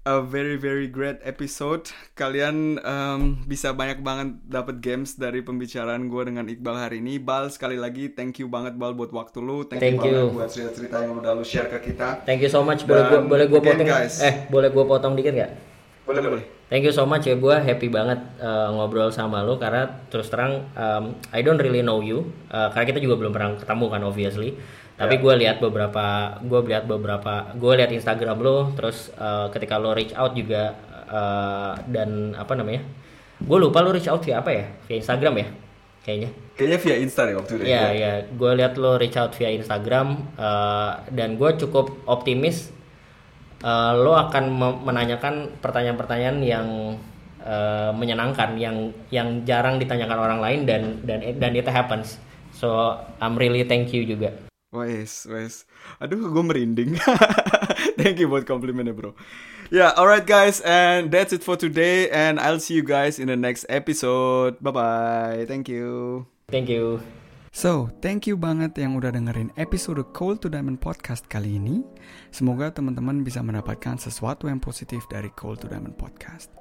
[0.06, 1.90] a very very great episode.
[2.14, 7.18] Kalian um, bisa banyak banget dapat games dari pembicaraan gue dengan Iqbal hari ini.
[7.18, 9.66] Bal sekali lagi thank you banget Bal buat waktu lu.
[9.66, 10.22] Thank, thank you, you.
[10.34, 12.22] buat cerita-cerita yang udah lu share ke kita.
[12.22, 12.86] Thank you so much.
[12.86, 14.22] Boleh gue boleh gue potong guys.
[14.22, 15.50] eh boleh gue potong dikit gak?
[16.08, 16.44] Boleh boleh.
[16.68, 20.68] Thank you so much ya gue happy banget uh, ngobrol sama lo karena terus terang
[20.76, 24.52] um, I don't really know you uh, karena kita juga belum pernah ketemu kan obviously
[24.98, 25.22] tapi yeah.
[25.22, 26.04] gue lihat beberapa
[26.42, 30.74] gue lihat beberapa gue lihat Instagram lo terus uh, ketika lo reach out juga
[31.06, 32.82] uh, dan apa namanya
[33.38, 34.64] gue lupa lo reach out via apa ya?
[34.90, 35.46] Via Instagram ya
[36.02, 36.30] kayaknya.
[36.58, 37.82] Kayaknya via Instagram waktu itu ya.
[37.94, 42.74] Ya gue lihat lo reach out via Instagram uh, dan gue cukup optimis
[43.62, 44.44] uh, lo akan
[44.82, 46.66] menanyakan pertanyaan-pertanyaan yang
[47.46, 52.18] uh, menyenangkan yang yang jarang ditanyakan orang lain dan dan dan it happens.
[52.50, 55.64] So I'm really thank you juga Wes, wes.
[55.96, 57.00] Aduh, gue merinding.
[58.00, 59.16] Thank you buat komplimennya, bro.
[59.72, 62.12] Yeah, alright guys, and that's it for today.
[62.12, 64.60] And I'll see you guys in the next episode.
[64.60, 65.40] Bye bye.
[65.48, 66.24] Thank you.
[66.52, 67.00] Thank you.
[67.48, 71.80] So, thank you banget yang udah dengerin episode Cold to Diamond podcast kali ini.
[72.28, 76.52] Semoga teman-teman bisa mendapatkan sesuatu yang positif dari Cold to Diamond podcast.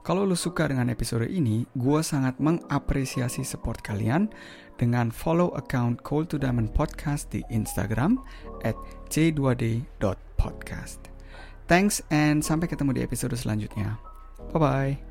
[0.00, 4.32] Kalau lo suka dengan episode ini, gue sangat mengapresiasi support kalian
[4.80, 8.16] dengan follow account Call to Diamond Podcast di Instagram
[8.64, 8.74] at
[9.12, 10.98] c2d.podcast.
[11.68, 14.00] Thanks and sampai ketemu di episode selanjutnya.
[14.50, 15.09] Bye bye.